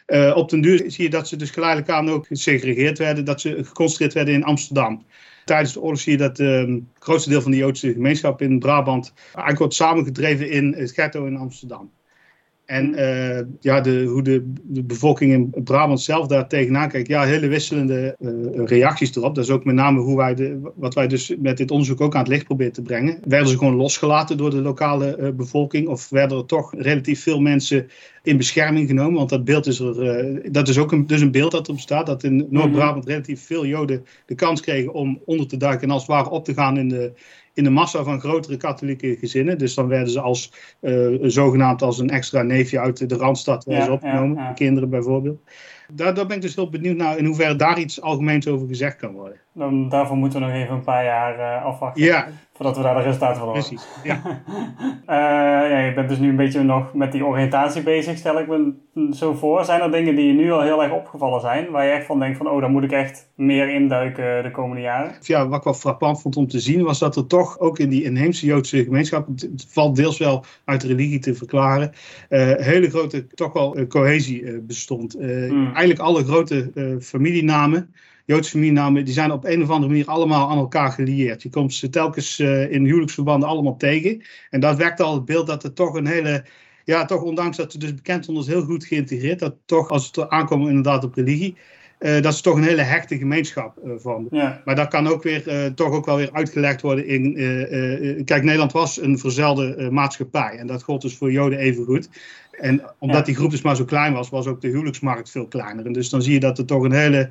Uh, 0.08 0.36
op 0.36 0.50
den 0.50 0.62
duur 0.62 0.92
zie 0.92 1.04
je 1.04 1.10
dat 1.10 1.28
ze 1.28 1.36
dus 1.36 1.50
geleidelijk 1.50 1.90
aan 1.90 2.10
ook 2.10 2.28
gesegregeerd 2.28 2.98
werden, 2.98 3.26
dat 3.26 3.42
ze 3.42 3.64
geconcentreerd 3.64 4.14
werden 4.14 4.34
in 4.34 4.44
Amsterdam. 4.44 5.06
Tijdens 5.46 5.74
de 5.74 5.82
oorlog 5.82 6.00
zie 6.00 6.12
je 6.12 6.18
dat 6.18 6.40
uh, 6.40 6.60
het 6.60 6.82
grootste 7.00 7.30
deel 7.30 7.42
van 7.42 7.52
de 7.52 7.58
Joodse 7.58 7.94
gemeenschap 7.94 8.42
in 8.42 8.60
Brabant 8.60 9.14
eigenlijk 9.26 9.58
wordt 9.58 9.74
samengedreven 9.74 10.50
in 10.50 10.74
het 10.74 10.92
ghetto 10.92 11.26
in 11.26 11.38
Amsterdam. 11.38 11.92
En 12.66 12.94
uh, 12.94 13.40
ja, 13.60 13.82
de, 13.82 14.04
hoe 14.04 14.22
de, 14.22 14.54
de, 14.64 14.84
bevolking 14.84 15.32
in 15.32 15.64
Brabant 15.64 16.02
zelf 16.02 16.28
daar 16.28 16.48
tegenaan 16.48 16.90
kijkt. 16.90 17.08
Ja, 17.08 17.24
hele 17.24 17.48
wisselende 17.48 18.16
uh, 18.20 18.66
reacties 18.66 19.16
erop. 19.16 19.36
Dat 19.36 19.44
is 19.44 19.50
ook 19.50 19.66
met 19.66 19.76
name 19.76 20.00
hoe 20.00 20.18
wij 20.18 20.36
de, 20.36 20.72
wat 20.76 20.94
wij 20.94 21.08
dus 21.08 21.36
met 21.40 21.58
dit 21.58 21.72
onderzoek 21.72 22.02
ook 22.02 22.14
aan 22.14 22.20
het 22.20 22.30
licht 22.30 22.46
proberen 22.46 22.74
te 22.74 22.82
brengen. 22.82 23.20
Werden 23.28 23.50
ze 23.50 23.58
gewoon 23.58 23.76
losgelaten 23.76 24.38
door 24.38 24.50
de 24.50 24.62
lokale 24.62 25.18
uh, 25.20 25.30
bevolking? 25.30 25.88
Of 25.88 26.10
werden 26.10 26.38
er 26.38 26.46
toch 26.46 26.74
relatief 26.78 27.22
veel 27.22 27.40
mensen 27.40 27.88
in 28.24 28.38
bescherming 28.38 28.88
genomen? 28.88 29.18
Want 29.18 29.30
dat 29.30 29.44
beeld 29.44 29.68
is 29.68 29.80
er, 29.80 30.52
dat 30.52 30.68
is 30.68 30.78
ook 30.78 30.92
een, 30.92 31.08
dus 31.08 31.22
een 31.22 31.32
beeld 31.32 31.52
dat 31.52 31.68
erop 31.68 31.80
staat. 31.80 32.06
Dat 32.06 32.24
in 32.24 32.48
Noord-Brabant 32.50 33.04
mhm. 33.04 33.14
relatief 33.14 33.46
veel 33.46 33.66
Joden 33.66 34.06
de 34.26 34.36
kans 34.36 34.62
kregen 34.62 34.94
om 34.94 35.22
onder 35.26 35.48
te 35.48 35.58
duiken 35.58 35.88
en 35.88 35.94
als 35.94 36.02
het 36.02 36.12
ware 36.12 36.30
op 36.30 36.46
te 36.46 36.54
gaan 36.54 36.78
in 36.78 36.88
de, 36.88 37.12
in 37.56 37.64
de 37.64 37.70
massa 37.70 38.04
van 38.04 38.20
grotere 38.20 38.58
katholieke 38.58 39.16
gezinnen. 39.20 39.58
Dus 39.58 39.74
dan 39.74 39.88
werden 39.88 40.10
ze 40.10 40.20
als 40.20 40.52
uh, 40.82 41.18
zogenaamd 41.22 41.82
als 41.82 42.00
een 42.00 42.10
extra 42.10 42.42
neefje 42.42 42.80
uit 42.80 43.10
de 43.10 43.16
Randstad 43.16 43.66
ja, 43.68 43.92
opgenomen. 43.92 44.54
kinderen 44.56 44.90
bijvoorbeeld. 44.90 45.42
Daar, 45.92 46.13
daar 46.13 46.25
ben 46.25 46.36
ik 46.36 46.42
dus 46.42 46.56
heel 46.56 46.70
benieuwd 46.70 46.98
naar 46.98 47.18
in 47.18 47.25
hoeverre 47.25 47.56
daar 47.56 47.80
iets 47.80 48.01
algemeens 48.01 48.48
over 48.48 48.68
gezegd 48.68 48.96
kan 48.96 49.13
worden. 49.13 49.39
Dan, 49.56 49.89
daarvoor 49.89 50.18
moeten 50.18 50.39
we 50.39 50.46
nog 50.46 50.56
even 50.56 50.75
een 50.75 50.84
paar 50.84 51.04
jaar 51.04 51.39
uh, 51.39 51.65
afwachten. 51.65 52.04
Ja. 52.04 52.27
Voordat 52.54 52.77
we 52.77 52.84
daar 52.84 52.96
de 52.96 53.01
resultaten 53.01 53.38
van 53.38 53.48
horen. 53.48 53.62
Precies, 53.62 53.88
ja. 54.04 54.22
uh, 54.25 55.70
ja. 55.72 55.80
Je 55.80 55.94
bent 55.94 56.10
dus 56.10 56.18
nu 56.18 56.30
een 56.30 56.36
beetje 56.36 56.63
nog 56.63 56.94
met 56.94 57.12
die 57.12 57.25
oriëntatie 57.25 57.84
bezig, 57.84 58.18
stel 58.18 58.39
ik 58.39 58.48
me 58.48 58.74
zo 59.12 59.34
voor. 59.34 59.65
Zijn 59.65 59.82
er 59.82 59.92
dingen 59.92 60.15
die 60.15 60.27
je 60.27 60.34
nu 60.34 60.51
al 60.51 60.62
heel 60.62 60.84
erg 60.84 60.92
opgevallen 60.92 61.42
zijn, 61.42 61.72
waar 61.72 61.86
je 61.86 61.92
echt 61.92 62.06
van 62.06 62.20
denkt 62.20 62.38
van, 62.38 62.50
oh, 62.50 62.62
daar 62.62 62.70
moet 62.70 62.84
ik 62.84 62.92
echt 62.92 63.30
meer 63.36 63.70
induiken 63.70 64.44
de 64.44 64.51
komende 64.51 64.82
jaren? 64.82 65.12
Ja, 65.22 65.48
wat 65.48 65.58
ik 65.58 65.63
wel 65.63 65.74
frappant 65.74 66.22
vond 66.22 66.38
om 66.38 66.48
te 66.48 66.60
zien, 66.60 66.84
was 66.84 67.00
dat 67.00 67.15
er 67.15 67.27
toch 67.27 67.60
ook 67.60 67.80
in 67.80 67.89
die 67.89 68.04
inheemse 68.04 68.46
Joodse 68.46 68.84
gemeenschap, 68.84 69.27
het 69.27 69.65
valt 69.70 69.96
deels 69.96 70.18
wel 70.18 70.46
uit 70.65 70.84
religie 70.84 71.20
te 71.20 71.36
verklaren, 71.36 71.92
uh, 72.30 72.51
hele 72.56 72.89
grote, 72.89 73.27
toch 73.27 73.54
wel 73.54 73.88
cohesie 73.88 74.62
bestond. 74.62 75.13
Hmm. 75.20 75.75
Eigenlijk 75.75 76.00
alle 76.00 76.24
grote 76.24 76.72
familienamen, 77.01 77.94
Joodse 78.25 78.51
familienamen, 78.51 79.05
die 79.05 79.13
zijn 79.13 79.32
op 79.32 79.46
een 79.46 79.62
of 79.62 79.70
andere 79.70 79.91
manier 79.91 80.08
allemaal 80.08 80.50
aan 80.50 80.58
elkaar 80.58 80.91
gelieerd. 80.91 81.41
Je 81.41 81.50
komt 81.50 81.74
ze 81.74 81.89
telkens 81.89 82.39
uh, 82.39 82.72
in 82.72 82.86
huwelijksverbanden 82.86 83.50
allemaal 83.50 83.77
tegen. 83.77 84.22
En 84.50 84.60
dat 84.60 84.77
wekt 84.77 85.00
al 85.00 85.13
het 85.13 85.25
beeld 85.25 85.48
dat 85.48 85.63
er 85.63 85.74
toch 85.74 85.94
een 85.94 86.08
hele 86.08 86.46
ja, 86.86 87.05
toch 87.05 87.22
ondanks 87.22 87.58
dat 87.58 87.72
ze 87.72 87.77
dus 87.77 87.94
bekend 87.94 88.24
stonden 88.24 88.44
als 88.44 88.53
heel 88.53 88.63
goed 88.63 88.86
geïntegreerd, 88.86 89.39
dat 89.39 89.55
toch 89.65 89.89
als 89.89 90.05
het 90.05 90.29
aankomt 90.29 90.67
inderdaad 90.67 91.03
op 91.03 91.15
religie, 91.15 91.58
uh, 92.00 92.22
dat 92.22 92.34
is 92.34 92.42
toch 92.42 92.56
een 92.56 92.64
hele 92.64 92.82
hechte 92.82 93.18
gemeenschap 93.18 93.78
uh, 93.86 93.94
van. 93.98 94.28
Ja. 94.32 94.62
Maar 94.66 94.75
dat 94.75 94.88
kan 94.88 95.08
ook 95.08 95.24
weer, 95.24 95.48
uh, 95.48 95.66
toch 95.66 95.92
ook 95.92 96.06
wel 96.06 96.18
weer 96.18 96.30
uitgelegd 96.32 96.82
worden 96.82 97.08
in, 97.08 97.34
kijk, 98.25 98.44
Nederland 98.44 98.72
was 98.72 99.02
een 99.02 99.20
verzelde 99.20 99.90
maatschappij 99.92 100.58
en 100.58 100.68
dat 100.68 100.84
gold 100.84 101.02
dus 101.02 101.18
voor 101.18 101.32
Joden 101.32 101.60
even 101.60 101.86
goed. 101.86 102.10
En 102.52 102.82
omdat 103.00 103.25
die 103.25 103.36
groep 103.36 103.52
dus 103.52 103.62
maar 103.62 103.75
zo 103.75 103.86
klein 103.86 104.14
was, 104.14 104.30
was 104.30 104.48
ook 104.48 104.62
de 104.62 104.68
huwelijksmarkt 104.68 105.32
veel 105.32 105.48
kleiner. 105.48 105.86
En 105.86 105.94
dus 105.94 106.10
dan 106.10 106.22
zie 106.22 106.34
je 106.34 106.40
dat 106.40 106.58
er 106.58 106.66
toch 106.66 106.84
een 106.84 106.92
hele 106.92 107.30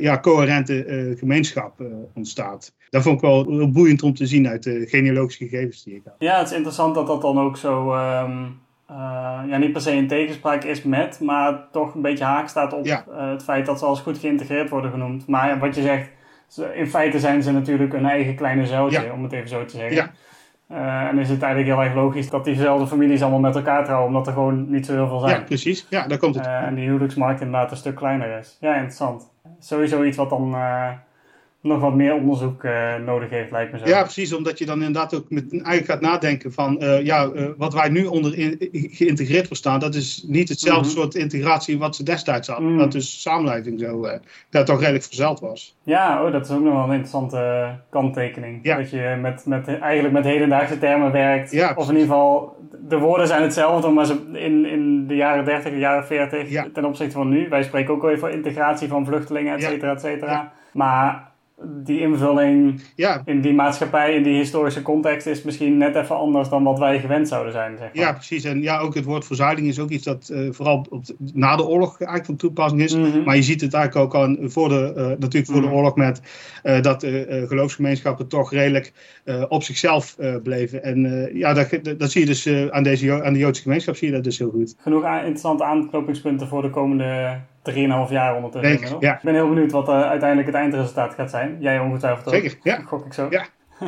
ja, 0.00 0.20
coherente 0.20 1.14
gemeenschap 1.18 1.82
ontstaat. 2.14 2.74
Dat 2.90 3.02
vond 3.02 3.14
ik 3.14 3.22
wel 3.22 3.46
heel 3.48 3.70
boeiend 3.70 4.02
om 4.02 4.14
te 4.14 4.26
zien 4.26 4.48
uit 4.48 4.62
de 4.62 4.86
genealogische 4.88 5.48
gegevens 5.48 5.82
die 5.84 5.94
ik 5.94 6.02
had. 6.04 6.14
Ja, 6.18 6.38
het 6.38 6.46
is 6.46 6.56
interessant 6.56 6.94
dat 6.94 7.06
dat 7.06 7.22
dan 7.22 7.38
ook 7.38 7.56
zo... 7.56 7.94
Um 7.94 8.60
ja, 9.46 9.56
niet 9.56 9.72
per 9.72 9.80
se 9.80 9.92
in 9.92 10.08
tegenspraak 10.08 10.64
is 10.64 10.82
met, 10.82 11.20
maar 11.20 11.68
toch 11.70 11.94
een 11.94 12.02
beetje 12.02 12.24
haak 12.24 12.48
staat 12.48 12.72
op 12.72 13.04
het 13.10 13.44
feit 13.44 13.66
dat 13.66 13.78
ze 13.78 13.84
als 13.84 14.00
goed 14.00 14.18
geïntegreerd 14.18 14.70
worden 14.70 14.90
genoemd. 14.90 15.26
Maar 15.26 15.58
wat 15.58 15.74
je 15.74 15.82
zegt, 15.82 16.10
in 16.74 16.86
feite 16.86 17.18
zijn 17.18 17.42
ze 17.42 17.52
natuurlijk 17.52 17.92
een 17.92 18.06
eigen 18.06 18.34
kleine 18.34 18.66
zuiltje, 18.66 19.12
om 19.12 19.22
het 19.22 19.32
even 19.32 19.48
zo 19.48 19.64
te 19.64 19.76
zeggen. 19.76 19.96
Ja. 19.96 20.10
Uh, 20.70 21.08
en 21.08 21.18
is 21.18 21.28
het 21.28 21.42
eigenlijk 21.42 21.74
heel 21.74 21.84
erg 21.84 21.94
logisch 21.94 22.30
dat 22.30 22.44
diezelfde 22.44 22.86
families 22.86 23.22
allemaal 23.22 23.40
met 23.40 23.56
elkaar 23.56 23.84
trouwen, 23.84 24.06
omdat 24.06 24.26
er 24.26 24.32
gewoon 24.32 24.70
niet 24.70 24.86
zo 24.86 24.92
heel 24.92 25.08
veel 25.08 25.18
zijn. 25.18 25.38
Ja, 25.38 25.44
precies. 25.44 25.86
Ja, 25.90 26.06
daar 26.06 26.18
komt 26.18 26.34
het. 26.34 26.46
Uh, 26.46 26.62
en 26.62 26.74
die 26.74 26.84
huwelijksmarkt 26.84 27.40
inderdaad 27.40 27.70
een 27.70 27.76
stuk 27.76 27.94
kleiner 27.94 28.38
is. 28.38 28.56
Ja, 28.60 28.74
interessant. 28.74 29.30
Sowieso 29.58 30.02
iets 30.02 30.16
wat 30.16 30.30
dan 30.30 30.54
uh, 30.54 30.88
nog 31.62 31.80
wat 31.80 31.94
meer 31.94 32.14
onderzoek 32.14 32.62
uh, 32.62 32.96
nodig 33.06 33.30
heeft, 33.30 33.50
lijkt 33.50 33.72
me 33.72 33.78
zo. 33.78 33.86
Ja, 33.86 34.02
precies, 34.02 34.34
omdat 34.34 34.58
je 34.58 34.66
dan 34.66 34.78
inderdaad 34.78 35.14
ook 35.14 35.30
met, 35.30 35.52
eigenlijk 35.52 35.86
gaat 35.86 36.00
nadenken 36.00 36.52
van, 36.52 36.82
uh, 36.82 37.04
ja, 37.04 37.30
uh, 37.34 37.46
wat 37.56 37.74
wij 37.74 37.88
nu 37.88 38.04
onder 38.04 38.38
in, 38.38 38.68
geïntegreerd 38.72 39.46
verstaan, 39.46 39.80
dat 39.80 39.94
is 39.94 40.24
niet 40.26 40.48
hetzelfde 40.48 40.80
mm 40.80 40.94
-hmm. 40.94 40.96
soort 40.96 41.14
integratie 41.14 41.78
wat 41.78 41.96
ze 41.96 42.02
destijds 42.02 42.48
hadden. 42.48 42.72
Mm. 42.72 42.78
Dat 42.78 42.92
dus 42.92 43.20
samenleving 43.22 43.80
zo, 43.80 44.06
dat 44.50 44.66
toch 44.66 44.80
redelijk 44.80 45.04
verzeld 45.04 45.40
was. 45.40 45.76
Ja, 45.82 46.24
oh, 46.24 46.32
dat 46.32 46.44
is 46.44 46.50
ook 46.50 46.62
nog 46.62 46.72
wel 46.72 46.84
een 46.84 46.90
interessante 46.90 47.70
kanttekening. 47.90 48.58
Ja. 48.62 48.76
Dat 48.76 48.90
je 48.90 49.18
met, 49.20 49.46
met, 49.46 49.78
eigenlijk 49.80 50.14
met 50.14 50.24
hedendaagse 50.24 50.78
termen 50.78 51.12
werkt. 51.12 51.50
Ja, 51.50 51.72
of 51.76 51.88
in 51.88 51.96
ieder 51.96 52.08
geval, 52.08 52.56
de 52.88 52.98
woorden 52.98 53.26
zijn 53.26 53.42
hetzelfde, 53.42 53.88
maar 53.88 54.06
ze 54.06 54.30
in, 54.32 54.66
in 54.66 55.06
de 55.06 55.16
jaren 55.16 55.44
30, 55.44 55.72
de 55.72 55.78
jaren 55.78 56.06
40, 56.06 56.50
ja. 56.50 56.66
ten 56.72 56.84
opzichte 56.84 57.12
van 57.12 57.28
nu. 57.28 57.48
Wij 57.48 57.62
spreken 57.62 57.94
ook 57.94 58.04
over 58.04 58.30
integratie 58.30 58.88
van 58.88 59.06
vluchtelingen, 59.06 59.54
et 59.54 59.62
cetera, 59.62 59.92
et 59.92 60.00
cetera. 60.00 60.52
Maar 60.72 61.31
die 61.64 62.00
invulling 62.00 62.80
ja. 62.96 63.22
in 63.24 63.40
die 63.40 63.54
maatschappij, 63.54 64.14
in 64.14 64.22
die 64.22 64.36
historische 64.36 64.82
context, 64.82 65.26
is 65.26 65.42
misschien 65.42 65.76
net 65.76 65.94
even 65.94 66.16
anders 66.16 66.48
dan 66.48 66.62
wat 66.64 66.78
wij 66.78 67.00
gewend 67.00 67.28
zouden 67.28 67.52
zijn. 67.52 67.76
Zeg 67.78 67.94
maar. 67.94 68.04
Ja, 68.04 68.12
precies. 68.12 68.44
En 68.44 68.62
ja, 68.62 68.78
ook 68.78 68.94
het 68.94 69.04
woord 69.04 69.24
verzuiling 69.24 69.66
is 69.66 69.78
ook 69.78 69.90
iets 69.90 70.04
dat 70.04 70.30
uh, 70.32 70.52
vooral 70.52 70.86
op 70.90 71.06
de, 71.06 71.14
na 71.34 71.56
de 71.56 71.66
oorlog 71.66 71.90
eigenlijk 71.90 72.26
van 72.26 72.36
toepassing 72.36 72.82
is. 72.82 72.94
Mm 72.94 73.04
-hmm. 73.04 73.24
Maar 73.24 73.36
je 73.36 73.42
ziet 73.42 73.60
het 73.60 73.74
eigenlijk 73.74 74.14
ook 74.14 74.22
al 74.22 74.36
voor 74.40 74.68
de, 74.68 74.92
uh, 74.96 75.06
natuurlijk 75.06 75.46
voor 75.46 75.54
mm 75.54 75.60
-hmm. 75.60 75.70
de 75.70 75.76
oorlog 75.76 75.96
met 75.96 76.20
uh, 76.64 76.80
dat 76.80 77.00
de 77.00 77.44
geloofsgemeenschappen 77.48 78.28
toch 78.28 78.52
redelijk 78.52 78.92
op 79.48 79.62
zichzelf 79.62 80.16
bleven. 80.42 80.82
En 80.82 81.30
ja, 81.34 81.52
dat, 81.52 81.68
dat, 81.98 82.10
zie 82.10 82.20
je 82.20 82.26
dus 82.26 82.70
aan, 82.70 82.82
deze, 82.82 83.22
aan 83.22 83.32
de 83.32 83.38
Joodse 83.38 83.62
gemeenschap 83.62 83.96
zie 83.96 84.08
je 84.08 84.14
dat 84.14 84.24
dus 84.24 84.38
heel 84.38 84.50
goed. 84.50 84.74
Genoeg 84.78 85.04
interessante 85.04 85.64
aanknopingspunten 85.64 86.48
voor 86.48 86.62
de 86.62 86.70
komende 86.70 87.40
3,5 87.70 88.12
jaar 88.12 88.36
ondertussen. 88.36 88.96
ja. 89.00 89.14
Ik 89.14 89.22
ben 89.22 89.34
heel 89.34 89.48
benieuwd 89.48 89.72
wat 89.72 89.88
uh, 89.88 90.02
uiteindelijk 90.02 90.48
het 90.48 90.56
eindresultaat 90.56 91.14
gaat 91.14 91.30
zijn. 91.30 91.56
Jij 91.60 91.78
ongetwijfeld 91.78 92.26
ook. 92.26 92.32
Zeker, 92.32 92.58
ja. 92.62 92.80
Gok 92.88 93.06
ik 93.06 93.12
zo. 93.12 93.26
Ja. 93.30 93.44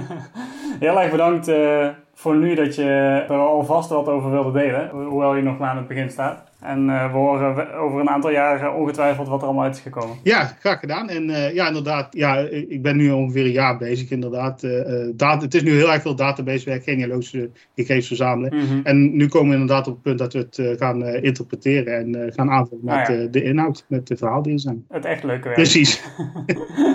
heel 0.81 1.00
erg 1.00 1.11
bedankt 1.11 1.49
uh, 1.49 1.88
voor 2.14 2.37
nu 2.37 2.54
dat 2.54 2.75
je 2.75 2.83
er 3.28 3.37
alvast 3.37 3.90
wat 3.90 4.09
over 4.09 4.30
wilde 4.30 4.52
delen. 4.52 4.88
Hoewel 4.88 5.37
je 5.37 5.42
nog 5.42 5.59
maar 5.59 5.68
aan 5.68 5.76
het 5.76 5.88
begin 5.88 6.11
staat. 6.11 6.52
En 6.61 6.88
uh, 6.88 7.12
we 7.12 7.18
horen 7.18 7.75
over 7.75 8.00
een 8.00 8.09
aantal 8.09 8.30
jaren 8.30 8.75
ongetwijfeld 8.75 9.28
wat 9.28 9.40
er 9.40 9.47
allemaal 9.47 9.64
uit 9.64 9.76
is 9.76 9.80
gekomen. 9.80 10.16
Ja, 10.23 10.44
graag 10.61 10.80
gedaan. 10.80 11.09
En 11.09 11.28
uh, 11.28 11.54
ja, 11.54 11.66
inderdaad, 11.66 12.06
ja, 12.11 12.37
ik 12.49 12.83
ben 12.83 12.97
nu 12.97 13.11
ongeveer 13.11 13.44
een 13.44 13.50
jaar 13.50 13.78
bezig. 13.78 14.11
Inderdaad, 14.11 14.62
uh, 14.62 15.09
data, 15.14 15.44
het 15.44 15.54
is 15.54 15.62
nu 15.62 15.71
heel 15.71 15.92
erg 15.92 16.02
veel 16.02 16.14
databasewerk, 16.14 16.83
genealogische 16.83 17.50
gegevens 17.75 18.06
verzamelen. 18.06 18.54
Mm 18.54 18.66
-hmm. 18.68 18.80
En 18.85 19.16
nu 19.16 19.28
komen 19.28 19.49
we 19.49 19.54
inderdaad 19.54 19.87
op 19.87 19.92
het 19.92 20.02
punt 20.02 20.18
dat 20.18 20.33
we 20.33 20.38
het 20.38 20.78
gaan 20.78 21.04
interpreteren 21.06 21.97
en 21.99 22.33
gaan 22.33 22.50
aanvullen 22.50 22.85
met 22.85 22.94
ah, 22.94 23.09
ja. 23.09 23.26
de 23.30 23.42
inhoud, 23.42 23.85
met 23.88 24.06
de 24.06 24.16
verhaal 24.16 24.42
die 24.42 24.52
er 24.52 24.61
zijn. 24.61 24.85
Het 24.88 25.04
echt 25.04 25.23
leuke 25.23 25.42
werk. 25.42 25.54
Precies. 25.54 26.02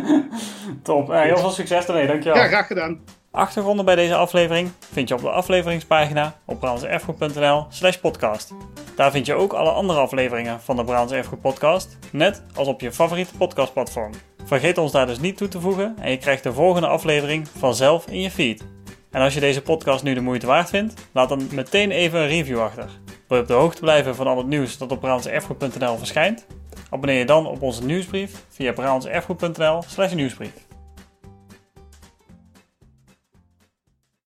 Top. 0.83 1.11
heel 1.11 1.37
veel 1.37 1.49
succes 1.49 1.85
ermee, 1.85 2.07
dankjewel. 2.07 2.37
Ja, 2.37 2.47
graag 2.47 2.67
gedaan. 2.67 2.99
Achtergronden 3.31 3.85
bij 3.85 3.95
deze 3.95 4.15
aflevering 4.15 4.71
vind 4.91 5.07
je 5.07 5.15
op 5.15 5.21
de 5.21 5.29
afleveringspagina 5.29 6.35
op 6.45 6.59
brabantserfgoed.nl 6.59 7.65
slash 7.69 7.97
podcast. 7.97 8.53
Daar 8.95 9.11
vind 9.11 9.25
je 9.25 9.33
ook 9.33 9.53
alle 9.53 9.69
andere 9.69 9.99
afleveringen 9.99 10.61
van 10.61 10.75
de 10.75 10.83
Brabants 10.83 11.27
podcast, 11.41 11.97
net 12.11 12.43
als 12.55 12.67
op 12.67 12.81
je 12.81 12.91
favoriete 12.91 13.37
podcastplatform. 13.37 14.11
Vergeet 14.45 14.77
ons 14.77 14.91
daar 14.91 15.05
dus 15.07 15.19
niet 15.19 15.37
toe 15.37 15.47
te 15.47 15.59
voegen 15.59 15.95
en 15.99 16.11
je 16.11 16.17
krijgt 16.17 16.43
de 16.43 16.53
volgende 16.53 16.87
aflevering 16.87 17.47
vanzelf 17.57 18.07
in 18.07 18.21
je 18.21 18.31
feed. 18.31 18.65
En 19.11 19.21
als 19.21 19.33
je 19.33 19.39
deze 19.39 19.61
podcast 19.61 20.03
nu 20.03 20.13
de 20.13 20.21
moeite 20.21 20.47
waard 20.47 20.69
vindt, 20.69 20.93
laat 21.11 21.29
dan 21.29 21.47
meteen 21.51 21.91
even 21.91 22.19
een 22.19 22.27
review 22.27 22.59
achter. 22.59 22.89
Wil 23.27 23.37
je 23.37 23.43
op 23.43 23.49
de 23.49 23.53
hoogte 23.53 23.81
blijven 23.81 24.15
van 24.15 24.27
al 24.27 24.37
het 24.37 24.47
nieuws 24.47 24.77
dat 24.77 24.91
op 24.91 24.99
brabantserfgoed.nl 24.99 25.97
verschijnt? 25.97 26.45
Abonneer 26.89 27.19
je 27.19 27.25
dan 27.25 27.47
op 27.47 27.61
onze 27.61 27.85
nieuwsbrief 27.85 28.43
via 28.49 28.71
brabantserfgoed.nl 28.71 29.81
slash 29.87 30.13
nieuwsbrief. 30.13 30.68